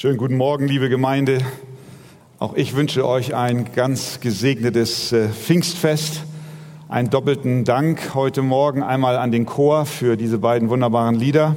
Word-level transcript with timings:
Schönen 0.00 0.16
guten 0.16 0.38
Morgen, 0.38 0.66
liebe 0.66 0.88
Gemeinde. 0.88 1.40
Auch 2.38 2.54
ich 2.54 2.74
wünsche 2.74 3.06
euch 3.06 3.34
ein 3.34 3.70
ganz 3.74 4.18
gesegnetes 4.20 5.12
äh, 5.12 5.28
Pfingstfest. 5.28 6.22
Einen 6.88 7.10
doppelten 7.10 7.64
Dank 7.64 8.14
heute 8.14 8.40
Morgen 8.40 8.82
einmal 8.82 9.18
an 9.18 9.30
den 9.30 9.44
Chor 9.44 9.84
für 9.84 10.16
diese 10.16 10.38
beiden 10.38 10.70
wunderbaren 10.70 11.16
Lieder 11.16 11.54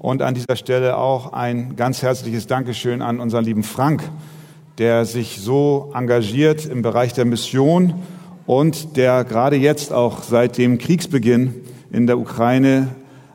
und 0.00 0.22
an 0.22 0.34
dieser 0.34 0.56
Stelle 0.56 0.96
auch 0.96 1.32
ein 1.34 1.76
ganz 1.76 2.02
herzliches 2.02 2.48
Dankeschön 2.48 3.00
an 3.00 3.20
unseren 3.20 3.44
lieben 3.44 3.62
Frank, 3.62 4.02
der 4.78 5.04
sich 5.04 5.40
so 5.40 5.92
engagiert 5.94 6.66
im 6.66 6.82
Bereich 6.82 7.12
der 7.12 7.26
Mission 7.26 7.94
und 8.44 8.96
der 8.96 9.22
gerade 9.22 9.54
jetzt 9.54 9.92
auch 9.92 10.24
seit 10.24 10.58
dem 10.58 10.78
Kriegsbeginn 10.78 11.54
in 11.92 12.08
der 12.08 12.18
Ukraine 12.18 12.88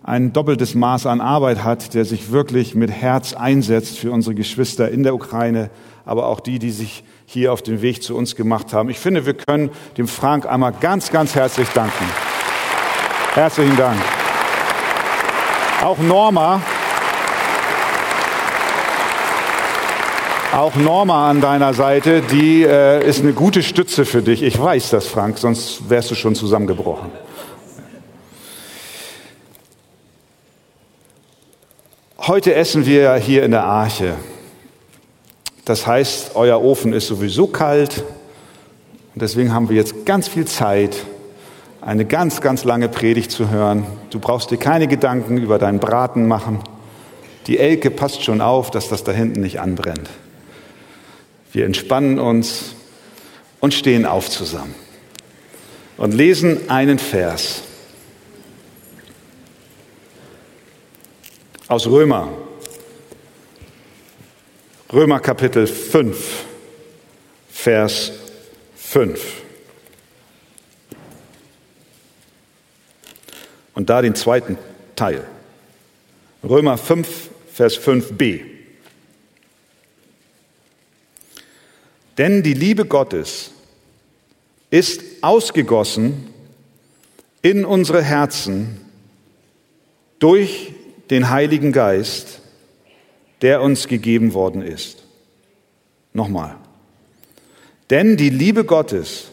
ein 0.03 0.33
doppeltes 0.33 0.75
Maß 0.75 1.05
an 1.05 1.21
Arbeit 1.21 1.63
hat, 1.63 1.93
der 1.93 2.03
sich 2.03 2.31
wirklich 2.31 2.75
mit 2.75 2.91
Herz 2.91 3.33
einsetzt 3.33 3.97
für 3.97 4.11
unsere 4.11 4.35
Geschwister 4.35 4.89
in 4.89 5.03
der 5.03 5.15
Ukraine, 5.15 5.69
aber 6.05 6.27
auch 6.27 6.41
die, 6.41 6.59
die 6.59 6.71
sich 6.71 7.05
hier 7.25 7.53
auf 7.53 7.61
den 7.61 7.81
Weg 7.81 8.03
zu 8.03 8.15
uns 8.15 8.35
gemacht 8.35 8.73
haben. 8.73 8.89
Ich 8.89 8.99
finde, 8.99 9.25
wir 9.25 9.33
können 9.33 9.71
dem 9.97 10.09
Frank 10.09 10.45
einmal 10.45 10.73
ganz, 10.73 11.09
ganz 11.09 11.35
herzlich 11.35 11.69
danken. 11.69 12.05
Herzlichen 13.33 13.77
Dank. 13.77 13.97
Auch 15.83 15.97
Norma, 15.97 16.61
auch 20.53 20.75
Norma 20.75 21.29
an 21.29 21.41
deiner 21.41 21.73
Seite, 21.73 22.21
die 22.21 22.63
äh, 22.63 23.07
ist 23.07 23.21
eine 23.21 23.33
gute 23.33 23.63
Stütze 23.63 24.05
für 24.05 24.21
dich. 24.21 24.43
Ich 24.43 24.59
weiß 24.59 24.91
das, 24.91 25.07
Frank, 25.07 25.37
sonst 25.37 25.89
wärst 25.89 26.11
du 26.11 26.15
schon 26.15 26.35
zusammengebrochen. 26.35 27.22
Heute 32.25 32.55
essen 32.55 32.85
wir 32.85 33.15
hier 33.15 33.43
in 33.43 33.51
der 33.51 33.65
Arche. 33.65 34.15
Das 35.65 35.85
heißt, 35.85 36.37
euer 36.37 36.61
Ofen 36.61 36.93
ist 36.93 37.07
sowieso 37.07 37.47
kalt 37.47 38.01
und 39.13 39.21
deswegen 39.21 39.53
haben 39.53 39.67
wir 39.67 39.75
jetzt 39.75 40.05
ganz 40.05 40.29
viel 40.29 40.45
Zeit, 40.45 40.95
eine 41.81 42.05
ganz, 42.05 42.39
ganz 42.39 42.63
lange 42.63 42.87
Predigt 42.87 43.29
zu 43.29 43.49
hören. 43.49 43.85
Du 44.09 44.19
brauchst 44.19 44.51
dir 44.51 44.57
keine 44.57 44.87
Gedanken 44.87 45.37
über 45.37 45.59
deinen 45.59 45.79
Braten 45.79 46.25
machen. 46.25 46.59
Die 47.47 47.57
Elke 47.57 47.91
passt 47.91 48.23
schon 48.23 48.39
auf, 48.39 48.71
dass 48.71 48.87
das 48.87 49.03
da 49.03 49.11
hinten 49.11 49.41
nicht 49.41 49.59
anbrennt. 49.59 50.09
Wir 51.51 51.65
entspannen 51.65 52.19
uns 52.19 52.73
und 53.59 53.73
stehen 53.73 54.05
auf 54.05 54.29
zusammen 54.29 54.75
und 55.97 56.13
lesen 56.13 56.69
einen 56.69 56.99
Vers. 56.99 57.62
Aus 61.73 61.87
Römer. 61.87 62.31
Römer 64.91 65.19
Kapitel 65.19 65.65
5, 65.65 66.45
Vers 67.49 68.11
5. 68.75 69.41
Und 73.73 73.89
da 73.89 74.03
den 74.03 74.13
zweiten 74.13 74.59
Teil. 74.95 75.25
Römer 76.43 76.77
5, 76.77 77.31
Vers 77.51 77.79
5b. 77.79 78.41
Denn 82.19 82.43
die 82.43 82.53
Liebe 82.53 82.85
Gottes 82.85 83.49
ist 84.69 85.01
ausgegossen 85.21 86.31
in 87.41 87.65
unsere 87.65 88.03
Herzen 88.03 88.79
durch 90.19 90.75
den 91.13 91.29
Heiligen 91.29 91.71
Geist, 91.71 92.41
der 93.43 93.61
uns 93.61 93.87
gegeben 93.87 94.33
worden 94.33 94.63
ist. 94.63 95.03
Nochmal. 96.11 96.55
Denn 97.91 98.17
die 98.17 98.31
Liebe 98.31 98.65
Gottes 98.65 99.29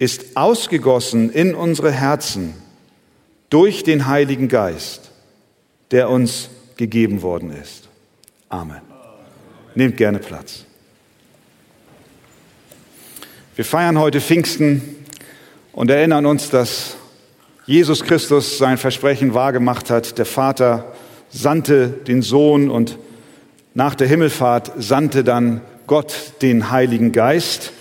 ist 0.00 0.36
ausgegossen 0.36 1.30
in 1.30 1.54
unsere 1.54 1.92
Herzen 1.92 2.54
durch 3.50 3.84
den 3.84 4.08
Heiligen 4.08 4.48
Geist, 4.48 5.12
der 5.92 6.10
uns 6.10 6.50
gegeben 6.76 7.22
worden 7.22 7.52
ist. 7.52 7.88
Amen. 8.48 8.80
Nehmt 9.76 9.96
gerne 9.96 10.18
Platz. 10.18 10.64
Wir 13.54 13.64
feiern 13.64 13.96
heute 14.00 14.20
Pfingsten 14.20 14.96
und 15.70 15.88
erinnern 15.88 16.26
uns, 16.26 16.50
dass 16.50 16.96
Jesus 17.66 18.04
Christus 18.04 18.58
sein 18.58 18.76
Versprechen 18.76 19.32
wahrgemacht 19.32 19.88
hat. 19.88 20.18
Der 20.18 20.26
Vater 20.26 20.92
sandte 21.30 21.88
den 21.88 22.20
Sohn 22.20 22.68
und 22.68 22.98
nach 23.72 23.94
der 23.94 24.06
Himmelfahrt 24.06 24.72
sandte 24.76 25.24
dann 25.24 25.62
Gott 25.86 26.34
den 26.42 26.70
Heiligen 26.70 27.12
Geist. 27.12 27.72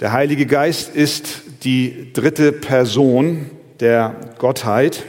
Der 0.00 0.12
Heilige 0.12 0.46
Geist 0.46 0.92
ist 0.92 1.42
die 1.62 2.12
dritte 2.12 2.50
Person 2.50 3.48
der 3.78 4.16
Gottheit. 4.38 5.04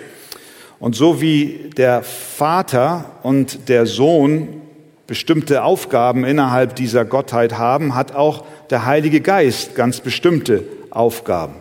Und 0.80 0.96
so 0.96 1.22
wie 1.22 1.72
der 1.76 2.04
Vater 2.04 3.06
und 3.24 3.68
der 3.68 3.88
Sohn 3.88 4.62
bestimmte 5.08 5.64
Aufgaben 5.64 6.24
innerhalb 6.24 6.76
dieser 6.76 7.04
Gottheit 7.04 7.58
haben, 7.58 7.96
hat 7.96 8.14
auch 8.14 8.46
der 8.70 8.86
Heilige 8.86 9.22
Geist 9.22 9.74
ganz 9.74 10.02
bestimmte 10.02 10.66
Aufgaben. 10.92 11.56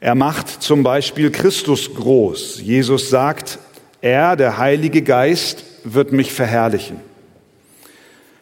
Er 0.00 0.14
macht 0.14 0.62
zum 0.62 0.82
Beispiel 0.82 1.30
Christus 1.30 1.94
groß. 1.94 2.62
Jesus 2.62 3.10
sagt, 3.10 3.58
er, 4.00 4.34
der 4.34 4.56
Heilige 4.56 5.02
Geist, 5.02 5.64
wird 5.84 6.12
mich 6.12 6.32
verherrlichen. 6.32 7.00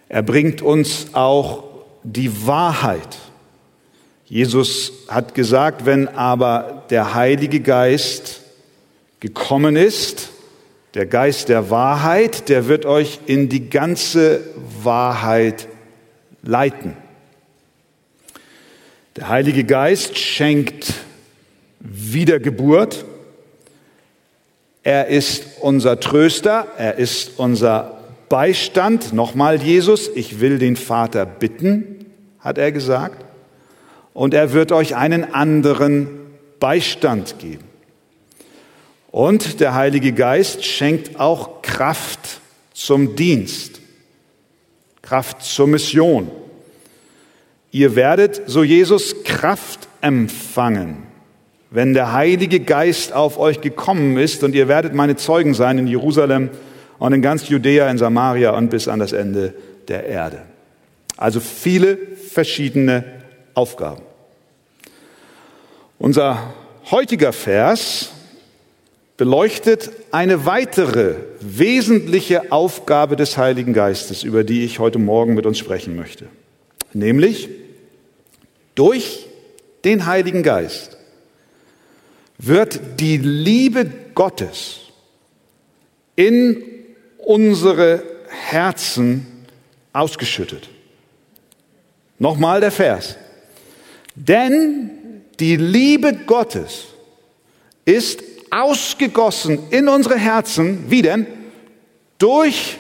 Er 0.08 0.22
bringt 0.22 0.62
uns 0.62 1.08
auch 1.14 1.64
die 2.04 2.46
Wahrheit. 2.46 3.18
Jesus 4.24 4.92
hat 5.08 5.34
gesagt, 5.34 5.84
wenn 5.84 6.06
aber 6.08 6.84
der 6.90 7.14
Heilige 7.14 7.60
Geist 7.60 8.40
gekommen 9.20 9.74
ist, 9.74 10.30
der 10.94 11.06
Geist 11.06 11.48
der 11.48 11.70
Wahrheit, 11.70 12.48
der 12.48 12.68
wird 12.68 12.86
euch 12.86 13.20
in 13.26 13.48
die 13.48 13.68
ganze 13.68 14.42
Wahrheit 14.82 15.66
leiten. 16.42 16.96
Der 19.16 19.28
Heilige 19.28 19.64
Geist 19.64 20.18
schenkt 20.18 20.94
Wiedergeburt. 21.90 23.04
Er 24.82 25.08
ist 25.08 25.44
unser 25.60 26.00
Tröster, 26.00 26.68
er 26.76 26.96
ist 26.96 27.38
unser 27.38 27.98
Beistand. 28.28 29.12
Nochmal 29.12 29.62
Jesus, 29.62 30.08
ich 30.14 30.40
will 30.40 30.58
den 30.58 30.76
Vater 30.76 31.26
bitten, 31.26 32.06
hat 32.40 32.58
er 32.58 32.72
gesagt. 32.72 33.24
Und 34.14 34.34
er 34.34 34.52
wird 34.52 34.72
euch 34.72 34.96
einen 34.96 35.32
anderen 35.34 36.08
Beistand 36.60 37.38
geben. 37.38 37.64
Und 39.10 39.60
der 39.60 39.74
Heilige 39.74 40.12
Geist 40.12 40.64
schenkt 40.64 41.18
auch 41.18 41.62
Kraft 41.62 42.40
zum 42.72 43.16
Dienst, 43.16 43.80
Kraft 45.02 45.42
zur 45.42 45.66
Mission. 45.66 46.30
Ihr 47.70 47.96
werdet, 47.96 48.42
so 48.46 48.62
Jesus, 48.62 49.24
Kraft 49.24 49.88
empfangen 50.00 51.07
wenn 51.70 51.94
der 51.94 52.12
Heilige 52.12 52.60
Geist 52.60 53.12
auf 53.12 53.38
euch 53.38 53.60
gekommen 53.60 54.16
ist 54.16 54.42
und 54.42 54.54
ihr 54.54 54.68
werdet 54.68 54.94
meine 54.94 55.16
Zeugen 55.16 55.54
sein 55.54 55.78
in 55.78 55.86
Jerusalem 55.86 56.50
und 56.98 57.12
in 57.12 57.22
ganz 57.22 57.48
Judäa, 57.48 57.90
in 57.90 57.98
Samaria 57.98 58.50
und 58.50 58.70
bis 58.70 58.88
an 58.88 58.98
das 58.98 59.12
Ende 59.12 59.54
der 59.88 60.06
Erde. 60.06 60.42
Also 61.16 61.40
viele 61.40 61.98
verschiedene 62.32 63.04
Aufgaben. 63.54 64.02
Unser 65.98 66.54
heutiger 66.90 67.32
Vers 67.32 68.10
beleuchtet 69.16 69.90
eine 70.12 70.46
weitere 70.46 71.16
wesentliche 71.40 72.52
Aufgabe 72.52 73.16
des 73.16 73.36
Heiligen 73.36 73.74
Geistes, 73.74 74.22
über 74.22 74.44
die 74.44 74.64
ich 74.64 74.78
heute 74.78 75.00
Morgen 75.00 75.34
mit 75.34 75.44
uns 75.44 75.58
sprechen 75.58 75.96
möchte. 75.96 76.26
Nämlich 76.92 77.48
durch 78.76 79.26
den 79.84 80.06
Heiligen 80.06 80.44
Geist 80.44 80.97
wird 82.38 83.00
die 83.00 83.16
Liebe 83.16 83.90
Gottes 84.14 84.80
in 86.16 86.62
unsere 87.18 88.02
Herzen 88.28 89.26
ausgeschüttet. 89.92 90.68
Nochmal 92.18 92.60
der 92.60 92.70
Vers. 92.70 93.16
Denn 94.14 94.90
die 95.38 95.56
Liebe 95.56 96.14
Gottes 96.26 96.86
ist 97.84 98.22
ausgegossen 98.50 99.58
in 99.70 99.88
unsere 99.88 100.16
Herzen, 100.16 100.90
wie 100.90 101.02
denn? 101.02 101.26
Durch 102.18 102.78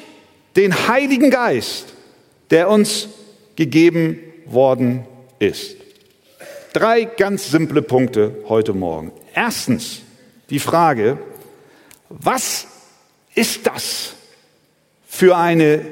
den 0.56 0.88
Heiligen 0.88 1.30
Geist, 1.30 1.94
der 2.50 2.68
uns 2.68 3.08
gegeben 3.54 4.18
worden 4.46 5.04
ist. 5.38 5.76
Drei 6.72 7.04
ganz 7.04 7.50
simple 7.50 7.82
Punkte 7.82 8.44
heute 8.48 8.72
Morgen. 8.72 9.12
Erstens 9.38 10.00
die 10.50 10.58
Frage, 10.58 11.16
was 12.08 12.66
ist 13.36 13.68
das 13.68 14.14
für 15.06 15.36
eine 15.36 15.86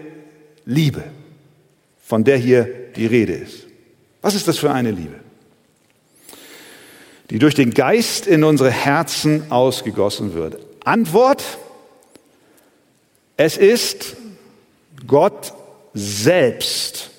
Liebe, 0.65 1.05
von 2.03 2.25
der 2.25 2.39
hier 2.39 2.65
die 2.97 3.07
Rede 3.07 3.35
ist. 3.35 3.69
Was 4.21 4.35
ist 4.35 4.49
das 4.49 4.59
für 4.59 4.73
eine 4.73 4.91
Liebe? 4.91 5.21
Die 7.31 7.39
durch 7.39 7.55
den 7.55 7.73
Geist 7.73 8.27
in 8.27 8.43
unsere 8.43 8.73
Herzen 8.73 9.53
ausgegossen 9.53 10.35
wird. 10.35 10.59
Antwort, 10.85 11.45
es 13.37 13.57
ist 13.57 14.17
Gott 15.07 15.53
selbst. 15.95 17.11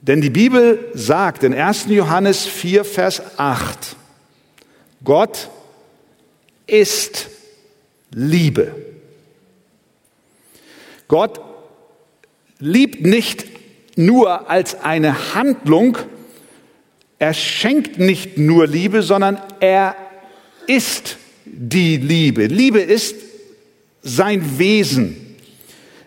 Denn 0.00 0.20
die 0.20 0.30
Bibel 0.30 0.90
sagt 0.94 1.44
in 1.44 1.54
1. 1.54 1.86
Johannes 1.86 2.46
4, 2.46 2.84
Vers 2.84 3.22
8, 3.36 3.96
Gott 5.04 5.50
ist 6.66 7.28
Liebe. 8.12 8.74
Gott 11.08 11.40
liebt 12.58 13.04
nicht 13.04 13.46
nur 13.96 14.48
als 14.48 14.80
eine 14.80 15.34
Handlung, 15.34 15.98
er 17.18 17.34
schenkt 17.34 17.98
nicht 17.98 18.38
nur 18.38 18.66
Liebe, 18.66 19.02
sondern 19.02 19.40
er 19.60 19.94
ist 20.66 21.18
die 21.44 21.96
Liebe. 21.96 22.46
Liebe 22.46 22.80
ist 22.80 23.14
sein 24.02 24.58
Wesen. 24.58 25.36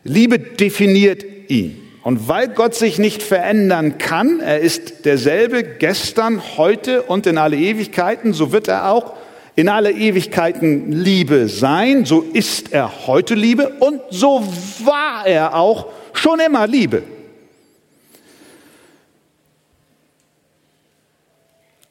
Liebe 0.03 0.39
definiert 0.39 1.23
ihn. 1.49 1.84
Und 2.05 2.27
weil 2.27 2.49
Gott 2.49 2.75
sich 2.75 2.99
nicht 2.99 3.23
verändern 3.23 3.97
kann, 3.97 4.39
er 4.39 4.59
ist 4.59 5.05
derselbe 5.05 5.63
gestern, 5.63 6.39
heute 6.55 7.01
und 7.01 7.25
in 7.25 7.39
alle 7.39 7.57
Ewigkeiten, 7.57 8.31
so 8.31 8.51
wird 8.51 8.67
er 8.67 8.91
auch 8.91 9.15
in 9.55 9.69
alle 9.69 9.91
Ewigkeiten 9.91 10.91
Liebe 10.91 11.49
sein, 11.49 12.05
so 12.05 12.21
ist 12.21 12.71
er 12.71 13.07
heute 13.07 13.33
Liebe 13.33 13.69
und 13.79 14.01
so 14.11 14.43
war 14.83 15.25
er 15.25 15.55
auch 15.55 15.87
schon 16.13 16.39
immer 16.39 16.67
Liebe. 16.67 17.01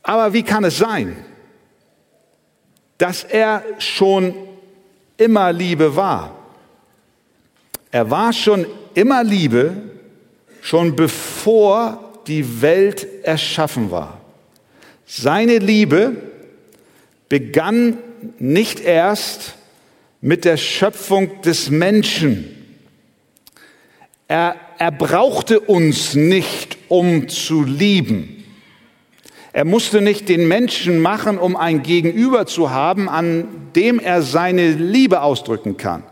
Aber 0.04 0.32
wie 0.32 0.44
kann 0.44 0.62
es 0.62 0.78
sein, 0.78 1.16
dass 2.98 3.24
er 3.24 3.64
schon 3.78 4.32
immer 5.16 5.52
Liebe 5.52 5.96
war? 5.96 6.36
Er 7.90 8.08
war 8.12 8.32
schon 8.32 8.64
immer 8.94 9.24
Liebe, 9.24 9.90
schon 10.64 10.96
bevor 10.96 12.22
die 12.26 12.62
Welt 12.62 13.06
erschaffen 13.22 13.90
war. 13.90 14.18
Seine 15.04 15.58
Liebe 15.58 16.16
begann 17.28 17.98
nicht 18.38 18.80
erst 18.80 19.56
mit 20.22 20.46
der 20.46 20.56
Schöpfung 20.56 21.42
des 21.42 21.68
Menschen. 21.68 22.48
Er, 24.26 24.56
er 24.78 24.90
brauchte 24.90 25.60
uns 25.60 26.14
nicht, 26.14 26.78
um 26.88 27.28
zu 27.28 27.62
lieben. 27.62 28.42
Er 29.52 29.66
musste 29.66 30.00
nicht 30.00 30.30
den 30.30 30.48
Menschen 30.48 30.98
machen, 30.98 31.36
um 31.36 31.56
ein 31.56 31.82
Gegenüber 31.82 32.46
zu 32.46 32.70
haben, 32.70 33.10
an 33.10 33.48
dem 33.76 34.00
er 34.00 34.22
seine 34.22 34.72
Liebe 34.72 35.20
ausdrücken 35.20 35.76
kann. 35.76 36.04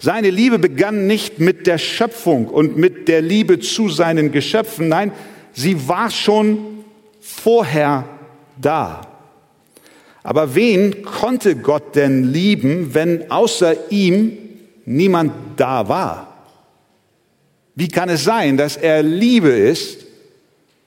Seine 0.00 0.30
Liebe 0.30 0.58
begann 0.58 1.06
nicht 1.06 1.40
mit 1.40 1.66
der 1.66 1.78
Schöpfung 1.78 2.46
und 2.46 2.76
mit 2.76 3.08
der 3.08 3.20
Liebe 3.20 3.58
zu 3.58 3.88
seinen 3.88 4.30
Geschöpfen, 4.30 4.88
nein, 4.88 5.12
sie 5.52 5.88
war 5.88 6.10
schon 6.10 6.84
vorher 7.20 8.08
da. 8.60 9.02
Aber 10.22 10.54
wen 10.54 11.02
konnte 11.02 11.56
Gott 11.56 11.96
denn 11.96 12.24
lieben, 12.32 12.94
wenn 12.94 13.30
außer 13.30 13.90
ihm 13.90 14.38
niemand 14.84 15.32
da 15.56 15.88
war? 15.88 16.44
Wie 17.74 17.88
kann 17.88 18.08
es 18.08 18.24
sein, 18.24 18.56
dass 18.56 18.76
er 18.76 19.02
Liebe 19.02 19.50
ist, 19.50 20.04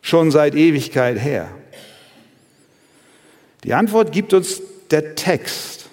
schon 0.02 0.31
seit 0.31 0.56
Ewigkeit 0.56 1.19
her? 1.19 1.50
Die 3.63 3.74
Antwort 3.74 4.12
gibt 4.12 4.34
uns 4.34 4.62
der 4.90 5.16
Text. 5.16 5.90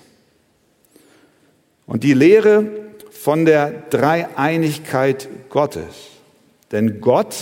Und 1.87 2.05
die 2.05 2.15
Lehre 2.15 2.88
von 3.29 3.45
der 3.45 3.83
Dreieinigkeit 3.91 5.29
Gottes. 5.51 6.13
Denn 6.73 7.03
Gott 7.03 7.35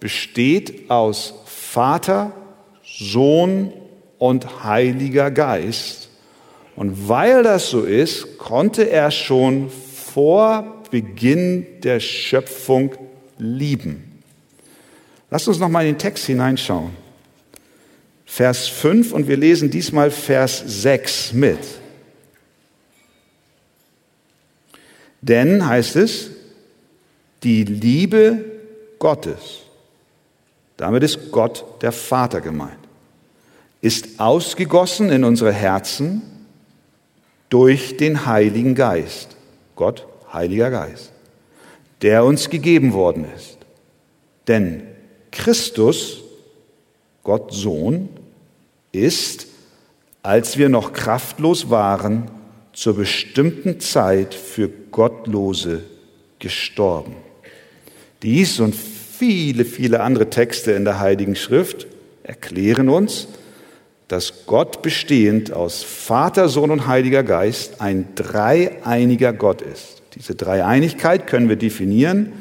besteht 0.00 0.90
aus 0.90 1.32
Vater, 1.46 2.32
Sohn 2.82 3.72
und 4.18 4.64
Heiliger 4.64 5.30
Geist. 5.30 6.08
Und 6.74 7.08
weil 7.08 7.44
das 7.44 7.70
so 7.70 7.82
ist, 7.82 8.38
konnte 8.38 8.90
er 8.90 9.12
schon 9.12 9.70
vor 9.70 10.82
Beginn 10.90 11.64
der 11.84 12.00
Schöpfung 12.00 12.96
lieben. 13.38 14.20
Lasst 15.30 15.46
uns 15.46 15.60
noch 15.60 15.68
mal 15.68 15.82
in 15.86 15.94
den 15.94 15.98
Text 15.98 16.26
hineinschauen. 16.26 16.90
Vers 18.26 18.66
5 18.66 19.12
und 19.12 19.28
wir 19.28 19.36
lesen 19.36 19.70
diesmal 19.70 20.10
Vers 20.10 20.64
6 20.66 21.32
mit. 21.34 21.60
Denn, 25.28 25.66
heißt 25.66 25.96
es, 25.96 26.30
die 27.42 27.64
Liebe 27.64 28.44
Gottes, 28.98 29.60
damit 30.78 31.02
ist 31.02 31.30
Gott 31.30 31.64
der 31.82 31.92
Vater 31.92 32.40
gemeint, 32.40 32.78
ist 33.80 34.18
ausgegossen 34.18 35.10
in 35.10 35.24
unsere 35.24 35.52
Herzen 35.52 36.22
durch 37.50 37.96
den 37.96 38.26
Heiligen 38.26 38.74
Geist. 38.74 39.36
Gott, 39.76 40.06
Heiliger 40.32 40.70
Geist, 40.70 41.12
der 42.02 42.24
uns 42.24 42.50
gegeben 42.50 42.92
worden 42.92 43.26
ist. 43.36 43.58
Denn 44.48 44.82
Christus, 45.30 46.22
Gott 47.22 47.52
Sohn, 47.52 48.08
ist, 48.92 49.46
als 50.22 50.58
wir 50.58 50.68
noch 50.68 50.92
kraftlos 50.92 51.70
waren, 51.70 52.30
zur 52.78 52.94
bestimmten 52.94 53.80
Zeit 53.80 54.34
für 54.34 54.68
Gottlose 54.68 55.82
gestorben. 56.38 57.16
Dies 58.22 58.60
und 58.60 58.72
viele, 58.72 59.64
viele 59.64 59.98
andere 59.98 60.30
Texte 60.30 60.70
in 60.70 60.84
der 60.84 61.00
Heiligen 61.00 61.34
Schrift 61.34 61.88
erklären 62.22 62.88
uns, 62.88 63.26
dass 64.06 64.46
Gott 64.46 64.80
bestehend 64.80 65.52
aus 65.52 65.82
Vater, 65.82 66.48
Sohn 66.48 66.70
und 66.70 66.86
Heiliger 66.86 67.24
Geist 67.24 67.80
ein 67.80 68.14
dreieiniger 68.14 69.32
Gott 69.32 69.60
ist. 69.60 70.02
Diese 70.14 70.36
Dreieinigkeit 70.36 71.26
können 71.26 71.48
wir 71.48 71.56
definieren 71.56 72.32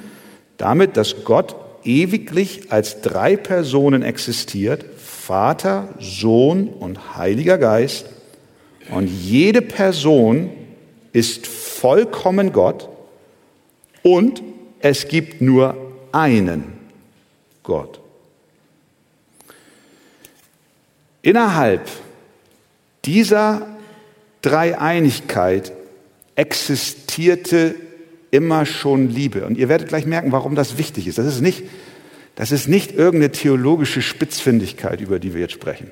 damit, 0.57 0.97
dass 0.97 1.23
Gott 1.23 1.55
ewiglich 1.83 2.71
als 2.71 3.01
drei 3.01 3.37
Personen 3.37 4.03
existiert, 4.03 4.85
Vater, 5.03 5.95
Sohn 5.99 6.67
und 6.67 7.17
Heiliger 7.17 7.57
Geist, 7.57 8.05
und 8.89 9.07
jede 9.07 9.61
Person 9.61 10.49
ist 11.13 11.47
vollkommen 11.47 12.53
Gott 12.53 12.89
und 14.03 14.41
es 14.79 15.07
gibt 15.07 15.41
nur 15.41 15.75
einen 16.11 16.73
Gott. 17.63 17.99
Innerhalb 21.21 21.89
dieser 23.05 23.67
Dreieinigkeit 24.41 25.73
existierte 26.35 27.75
immer 28.31 28.65
schon 28.65 29.09
Liebe. 29.09 29.45
Und 29.45 29.57
ihr 29.57 29.67
werdet 29.67 29.89
gleich 29.89 30.05
merken, 30.05 30.31
warum 30.31 30.55
das 30.55 30.77
wichtig 30.77 31.07
ist. 31.07 31.17
Das 31.17 31.25
ist 31.25 31.41
nicht, 31.41 31.63
das 32.35 32.51
ist 32.51 32.67
nicht 32.67 32.91
irgendeine 32.91 33.31
theologische 33.31 34.01
Spitzfindigkeit, 34.01 35.01
über 35.01 35.19
die 35.19 35.33
wir 35.33 35.41
jetzt 35.41 35.53
sprechen 35.53 35.91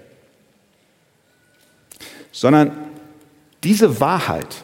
sondern 2.35 2.84
diese 3.65 3.99
Wahrheit, 3.99 4.63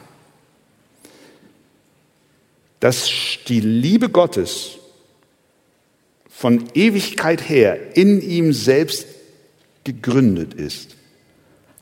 dass 2.79 3.09
die 3.47 3.59
Liebe 3.59 4.09
Gottes 4.09 4.77
von 6.29 6.63
Ewigkeit 6.73 7.49
her 7.49 7.95
in 7.97 8.21
ihm 8.21 8.53
selbst 8.53 9.07
gegründet 9.83 10.53
ist, 10.53 10.95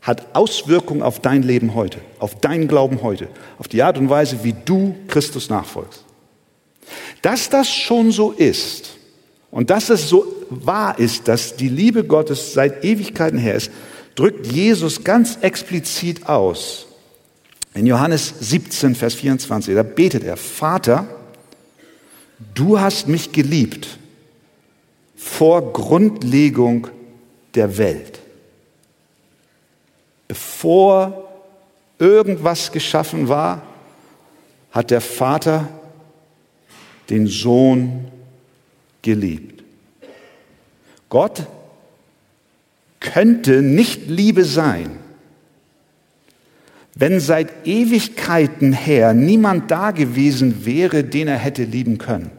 hat 0.01 0.33
Auswirkungen 0.33 1.01
auf 1.01 1.19
dein 1.19 1.43
Leben 1.43 1.75
heute, 1.75 1.99
auf 2.19 2.39
deinen 2.39 2.67
Glauben 2.67 3.01
heute, 3.03 3.27
auf 3.57 3.67
die 3.67 3.83
Art 3.83 3.97
und 3.97 4.09
Weise, 4.09 4.43
wie 4.43 4.55
du 4.65 4.95
Christus 5.07 5.49
nachfolgst. 5.49 6.05
Dass 7.21 7.49
das 7.49 7.69
schon 7.69 8.11
so 8.11 8.31
ist 8.31 8.97
und 9.51 9.69
dass 9.69 9.89
es 9.89 10.07
so 10.07 10.25
wahr 10.49 10.97
ist, 10.97 11.27
dass 11.27 11.57
die 11.57 11.69
Liebe 11.69 12.05
Gottes 12.05 12.53
seit 12.53 12.85
Ewigkeiten 12.85 13.37
her 13.37 13.55
ist, 13.55 13.71
drückt 14.15 14.47
Jesus 14.47 15.03
ganz 15.03 15.37
explizit 15.41 16.27
aus. 16.27 16.88
In 17.79 17.87
Johannes 17.87 18.33
17, 18.41 18.93
Vers 18.93 19.13
24, 19.13 19.73
da 19.73 19.83
betet 19.83 20.25
er, 20.25 20.35
Vater, 20.35 21.07
du 22.53 22.77
hast 22.77 23.07
mich 23.07 23.31
geliebt 23.31 23.87
vor 25.15 25.71
Grundlegung 25.71 26.89
der 27.55 27.77
Welt. 27.77 28.19
Bevor 30.27 31.29
irgendwas 31.99 32.73
geschaffen 32.73 33.29
war, 33.29 33.61
hat 34.71 34.91
der 34.91 34.99
Vater 34.99 35.69
den 37.09 37.27
Sohn 37.27 38.11
geliebt. 39.01 39.63
Gott 41.07 41.47
könnte 42.99 43.61
nicht 43.61 44.09
Liebe 44.09 44.43
sein, 44.43 44.99
wenn 46.99 47.21
seit 47.21 47.65
Ewigkeiten 47.65 48.73
her 48.73 49.13
niemand 49.13 49.71
da 49.71 49.91
gewesen 49.91 50.65
wäre, 50.65 51.05
den 51.05 51.29
er 51.29 51.37
hätte 51.37 51.63
lieben 51.63 51.97
können. 51.97 52.29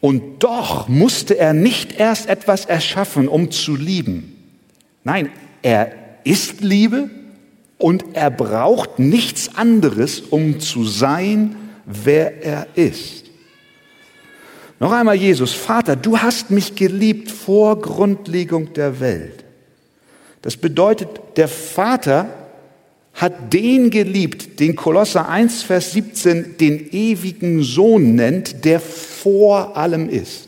Und 0.00 0.42
doch 0.42 0.88
musste 0.88 1.38
er 1.38 1.54
nicht 1.54 1.92
erst 1.98 2.28
etwas 2.28 2.66
erschaffen, 2.66 3.28
um 3.28 3.52
zu 3.52 3.76
lieben. 3.76 4.36
Nein, 5.04 5.30
er 5.62 5.92
ist 6.24 6.60
Liebe 6.60 7.08
und 7.78 8.04
er 8.14 8.32
braucht 8.32 8.98
nichts 8.98 9.54
anderes, 9.54 10.20
um 10.20 10.58
zu 10.58 10.84
sein, 10.84 11.54
wer 11.86 12.42
er 12.42 12.66
ist. 12.74 13.26
Noch 14.80 14.90
einmal 14.90 15.14
Jesus, 15.14 15.52
Vater, 15.52 15.94
du 15.94 16.18
hast 16.18 16.50
mich 16.50 16.74
geliebt 16.74 17.30
vor 17.30 17.80
Grundlegung 17.80 18.72
der 18.72 18.98
Welt. 18.98 19.44
Das 20.42 20.56
bedeutet, 20.56 21.08
der 21.36 21.46
Vater 21.46 22.43
hat 23.24 23.54
den 23.54 23.88
geliebt, 23.88 24.60
den 24.60 24.76
Kolosser 24.76 25.30
1, 25.30 25.62
Vers 25.62 25.92
17 25.92 26.58
den 26.58 26.90
ewigen 26.92 27.62
Sohn 27.62 28.16
nennt, 28.16 28.66
der 28.66 28.80
vor 28.80 29.78
allem 29.78 30.10
ist. 30.10 30.46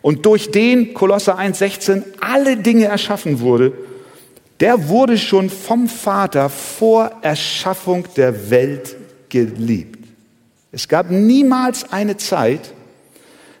Und 0.00 0.24
durch 0.24 0.52
den 0.52 0.94
Kolosser 0.94 1.36
1, 1.36 1.58
16 1.58 2.04
alle 2.20 2.56
Dinge 2.56 2.84
erschaffen 2.84 3.40
wurde, 3.40 3.72
der 4.60 4.88
wurde 4.88 5.18
schon 5.18 5.50
vom 5.50 5.88
Vater 5.88 6.50
vor 6.50 7.10
Erschaffung 7.22 8.06
der 8.16 8.48
Welt 8.50 8.94
geliebt. 9.28 9.98
Es 10.70 10.86
gab 10.86 11.10
niemals 11.10 11.92
eine 11.92 12.16
Zeit, 12.16 12.72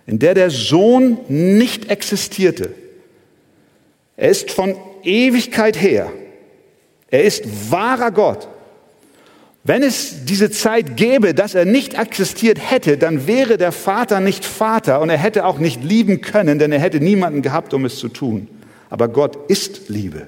in 0.06 0.20
der 0.20 0.34
der 0.34 0.50
Sohn 0.50 1.18
nicht 1.26 1.90
existierte. 1.90 2.72
Er 4.16 4.28
ist 4.28 4.52
von 4.52 4.76
Ewigkeit 5.02 5.82
her 5.82 6.12
er 7.12 7.24
ist 7.24 7.70
wahrer 7.70 8.10
Gott. 8.10 8.48
Wenn 9.64 9.82
es 9.82 10.24
diese 10.24 10.50
Zeit 10.50 10.96
gäbe, 10.96 11.34
dass 11.34 11.54
er 11.54 11.66
nicht 11.66 11.94
existiert 11.94 12.58
hätte, 12.58 12.96
dann 12.96 13.26
wäre 13.26 13.58
der 13.58 13.70
Vater 13.70 14.18
nicht 14.18 14.44
Vater 14.44 15.00
und 15.00 15.10
er 15.10 15.18
hätte 15.18 15.44
auch 15.44 15.58
nicht 15.58 15.84
lieben 15.84 16.22
können, 16.22 16.58
denn 16.58 16.72
er 16.72 16.80
hätte 16.80 17.00
niemanden 17.00 17.42
gehabt, 17.42 17.74
um 17.74 17.84
es 17.84 17.98
zu 17.98 18.08
tun. 18.08 18.48
Aber 18.90 19.08
Gott 19.08 19.50
ist 19.50 19.88
Liebe. 19.88 20.26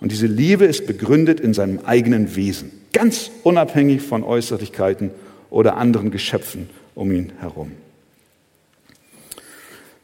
Und 0.00 0.10
diese 0.10 0.26
Liebe 0.26 0.64
ist 0.64 0.86
begründet 0.86 1.38
in 1.38 1.54
seinem 1.54 1.78
eigenen 1.86 2.34
Wesen, 2.34 2.72
ganz 2.92 3.30
unabhängig 3.44 4.02
von 4.02 4.24
Äußerlichkeiten 4.24 5.12
oder 5.48 5.76
anderen 5.76 6.10
Geschöpfen 6.10 6.68
um 6.96 7.12
ihn 7.12 7.32
herum. 7.38 7.70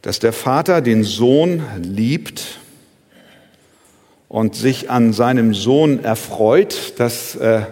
Dass 0.01 0.19
der 0.19 0.33
Vater 0.33 0.81
den 0.81 1.03
Sohn 1.03 1.61
liebt, 1.83 2.60
und 4.31 4.55
sich 4.55 4.89
an 4.89 5.11
seinem 5.11 5.53
Sohn 5.53 6.05
erfreut. 6.05 6.93
Das 6.95 7.35
äh, 7.35 7.63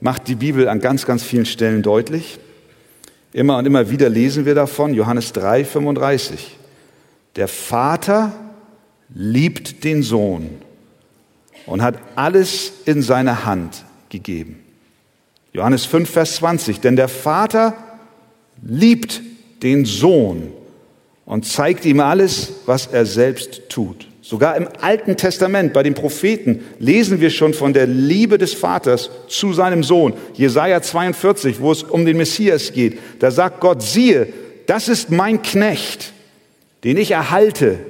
macht 0.00 0.28
die 0.28 0.34
Bibel 0.34 0.68
an 0.68 0.80
ganz, 0.80 1.06
ganz 1.06 1.22
vielen 1.22 1.46
Stellen 1.46 1.80
deutlich. 1.80 2.38
Immer 3.32 3.56
und 3.56 3.64
immer 3.64 3.88
wieder 3.88 4.10
lesen 4.10 4.44
wir 4.44 4.54
davon, 4.54 4.92
Johannes 4.92 5.32
3, 5.32 5.64
35. 5.64 6.58
Der 7.36 7.48
Vater 7.48 8.34
liebt 9.14 9.82
den 9.82 10.02
Sohn 10.02 10.50
und 11.64 11.80
hat 11.80 11.96
alles 12.16 12.70
in 12.84 13.00
seine 13.00 13.46
Hand 13.46 13.86
gegeben. 14.10 14.62
Johannes 15.54 15.86
5, 15.86 16.10
Vers 16.10 16.36
20. 16.36 16.80
Denn 16.80 16.96
der 16.96 17.08
Vater 17.08 17.72
liebt 18.62 19.22
den 19.62 19.86
Sohn 19.86 20.52
und 21.24 21.46
zeigt 21.46 21.86
ihm 21.86 22.00
alles, 22.00 22.52
was 22.66 22.88
er 22.88 23.06
selbst 23.06 23.70
tut. 23.70 24.06
Sogar 24.24 24.56
im 24.56 24.68
Alten 24.80 25.18
Testament 25.18 25.74
bei 25.74 25.82
den 25.82 25.92
Propheten 25.92 26.64
lesen 26.78 27.20
wir 27.20 27.28
schon 27.28 27.52
von 27.52 27.74
der 27.74 27.86
Liebe 27.86 28.38
des 28.38 28.54
Vaters 28.54 29.10
zu 29.28 29.52
seinem 29.52 29.84
Sohn. 29.84 30.14
Jesaja 30.32 30.80
42, 30.80 31.60
wo 31.60 31.70
es 31.70 31.82
um 31.82 32.06
den 32.06 32.16
Messias 32.16 32.72
geht. 32.72 32.98
Da 33.18 33.30
sagt 33.30 33.60
Gott, 33.60 33.82
siehe, 33.82 34.28
das 34.64 34.88
ist 34.88 35.10
mein 35.10 35.42
Knecht, 35.42 36.14
den 36.84 36.96
ich 36.96 37.10
erhalte, 37.10 37.80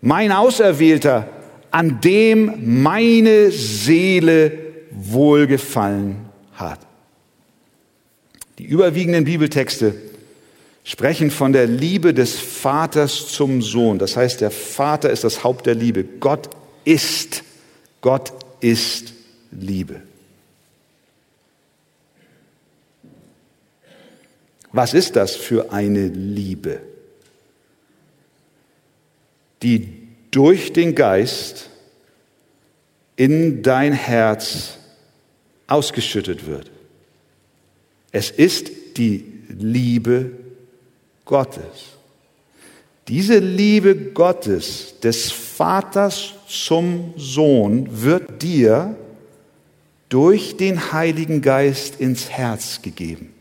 mein 0.00 0.30
Auserwählter, 0.30 1.28
an 1.72 2.00
dem 2.00 2.52
meine 2.82 3.50
Seele 3.50 4.52
wohlgefallen 4.92 6.18
hat. 6.52 6.78
Die 8.60 8.64
überwiegenden 8.66 9.24
Bibeltexte 9.24 9.92
sprechen 10.84 11.30
von 11.30 11.54
der 11.54 11.66
Liebe 11.66 12.12
des 12.12 12.38
Vaters 12.38 13.28
zum 13.28 13.62
Sohn. 13.62 13.98
Das 13.98 14.16
heißt, 14.16 14.42
der 14.42 14.50
Vater 14.50 15.10
ist 15.10 15.24
das 15.24 15.42
Haupt 15.42 15.66
der 15.66 15.74
Liebe. 15.74 16.04
Gott 16.04 16.50
ist, 16.84 17.42
Gott 18.02 18.32
ist 18.60 19.14
Liebe. 19.50 20.02
Was 24.72 24.92
ist 24.92 25.16
das 25.16 25.36
für 25.36 25.72
eine 25.72 26.08
Liebe, 26.08 26.80
die 29.62 30.08
durch 30.32 30.72
den 30.72 30.94
Geist 30.94 31.70
in 33.16 33.62
dein 33.62 33.92
Herz 33.92 34.78
ausgeschüttet 35.66 36.46
wird? 36.46 36.70
Es 38.10 38.30
ist 38.30 38.70
die 38.96 39.24
Liebe 39.48 40.43
Gottes. 41.24 41.94
Diese 43.08 43.38
Liebe 43.38 43.94
Gottes, 43.94 44.94
des 45.02 45.30
Vaters 45.30 46.32
zum 46.48 47.12
Sohn, 47.16 47.88
wird 47.90 48.42
dir 48.42 48.96
durch 50.08 50.56
den 50.56 50.92
Heiligen 50.92 51.42
Geist 51.42 52.00
ins 52.00 52.30
Herz 52.30 52.80
gegeben. 52.82 53.34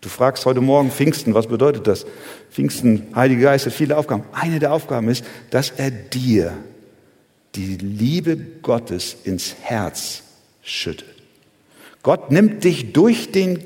Du 0.00 0.08
fragst 0.08 0.44
heute 0.46 0.60
Morgen 0.60 0.90
Pfingsten, 0.90 1.34
was 1.34 1.46
bedeutet 1.46 1.86
das? 1.86 2.04
Pfingsten, 2.50 3.06
Heilige 3.14 3.42
Geist 3.42 3.66
hat 3.66 3.72
viele 3.72 3.96
Aufgaben. 3.96 4.24
Eine 4.32 4.58
der 4.58 4.72
Aufgaben 4.72 5.08
ist, 5.08 5.24
dass 5.50 5.70
er 5.70 5.92
dir 5.92 6.52
die 7.54 7.76
Liebe 7.76 8.36
Gottes 8.36 9.16
ins 9.24 9.54
Herz 9.62 10.22
schüttet. 10.62 11.06
Gott 12.02 12.32
nimmt 12.32 12.64
dich 12.64 12.92
durch 12.92 13.30
den 13.30 13.62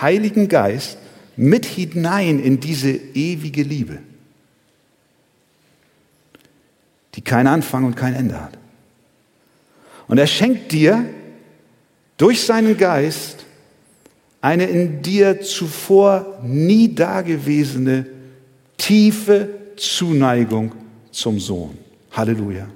Heiligen 0.00 0.48
Geist 0.48 0.96
mit 1.36 1.66
hinein 1.66 2.38
in 2.38 2.60
diese 2.60 2.90
ewige 2.90 3.62
Liebe, 3.62 3.98
die 7.14 7.22
keinen 7.22 7.46
Anfang 7.46 7.84
und 7.84 7.96
kein 7.96 8.14
Ende 8.14 8.40
hat. 8.40 8.58
Und 10.08 10.18
er 10.18 10.26
schenkt 10.26 10.72
dir 10.72 11.04
durch 12.16 12.42
seinen 12.42 12.76
Geist 12.76 13.46
eine 14.40 14.64
in 14.64 15.02
dir 15.02 15.40
zuvor 15.40 16.40
nie 16.42 16.94
dagewesene 16.94 18.06
tiefe 18.76 19.48
Zuneigung 19.76 20.72
zum 21.10 21.38
Sohn. 21.38 21.78
Halleluja. 22.12 22.68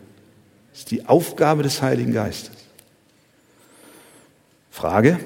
Das 0.70 0.80
ist 0.80 0.90
die 0.90 1.06
Aufgabe 1.06 1.62
des 1.62 1.80
Heiligen 1.82 2.12
Geistes. 2.12 2.56
Frage, 4.70 5.20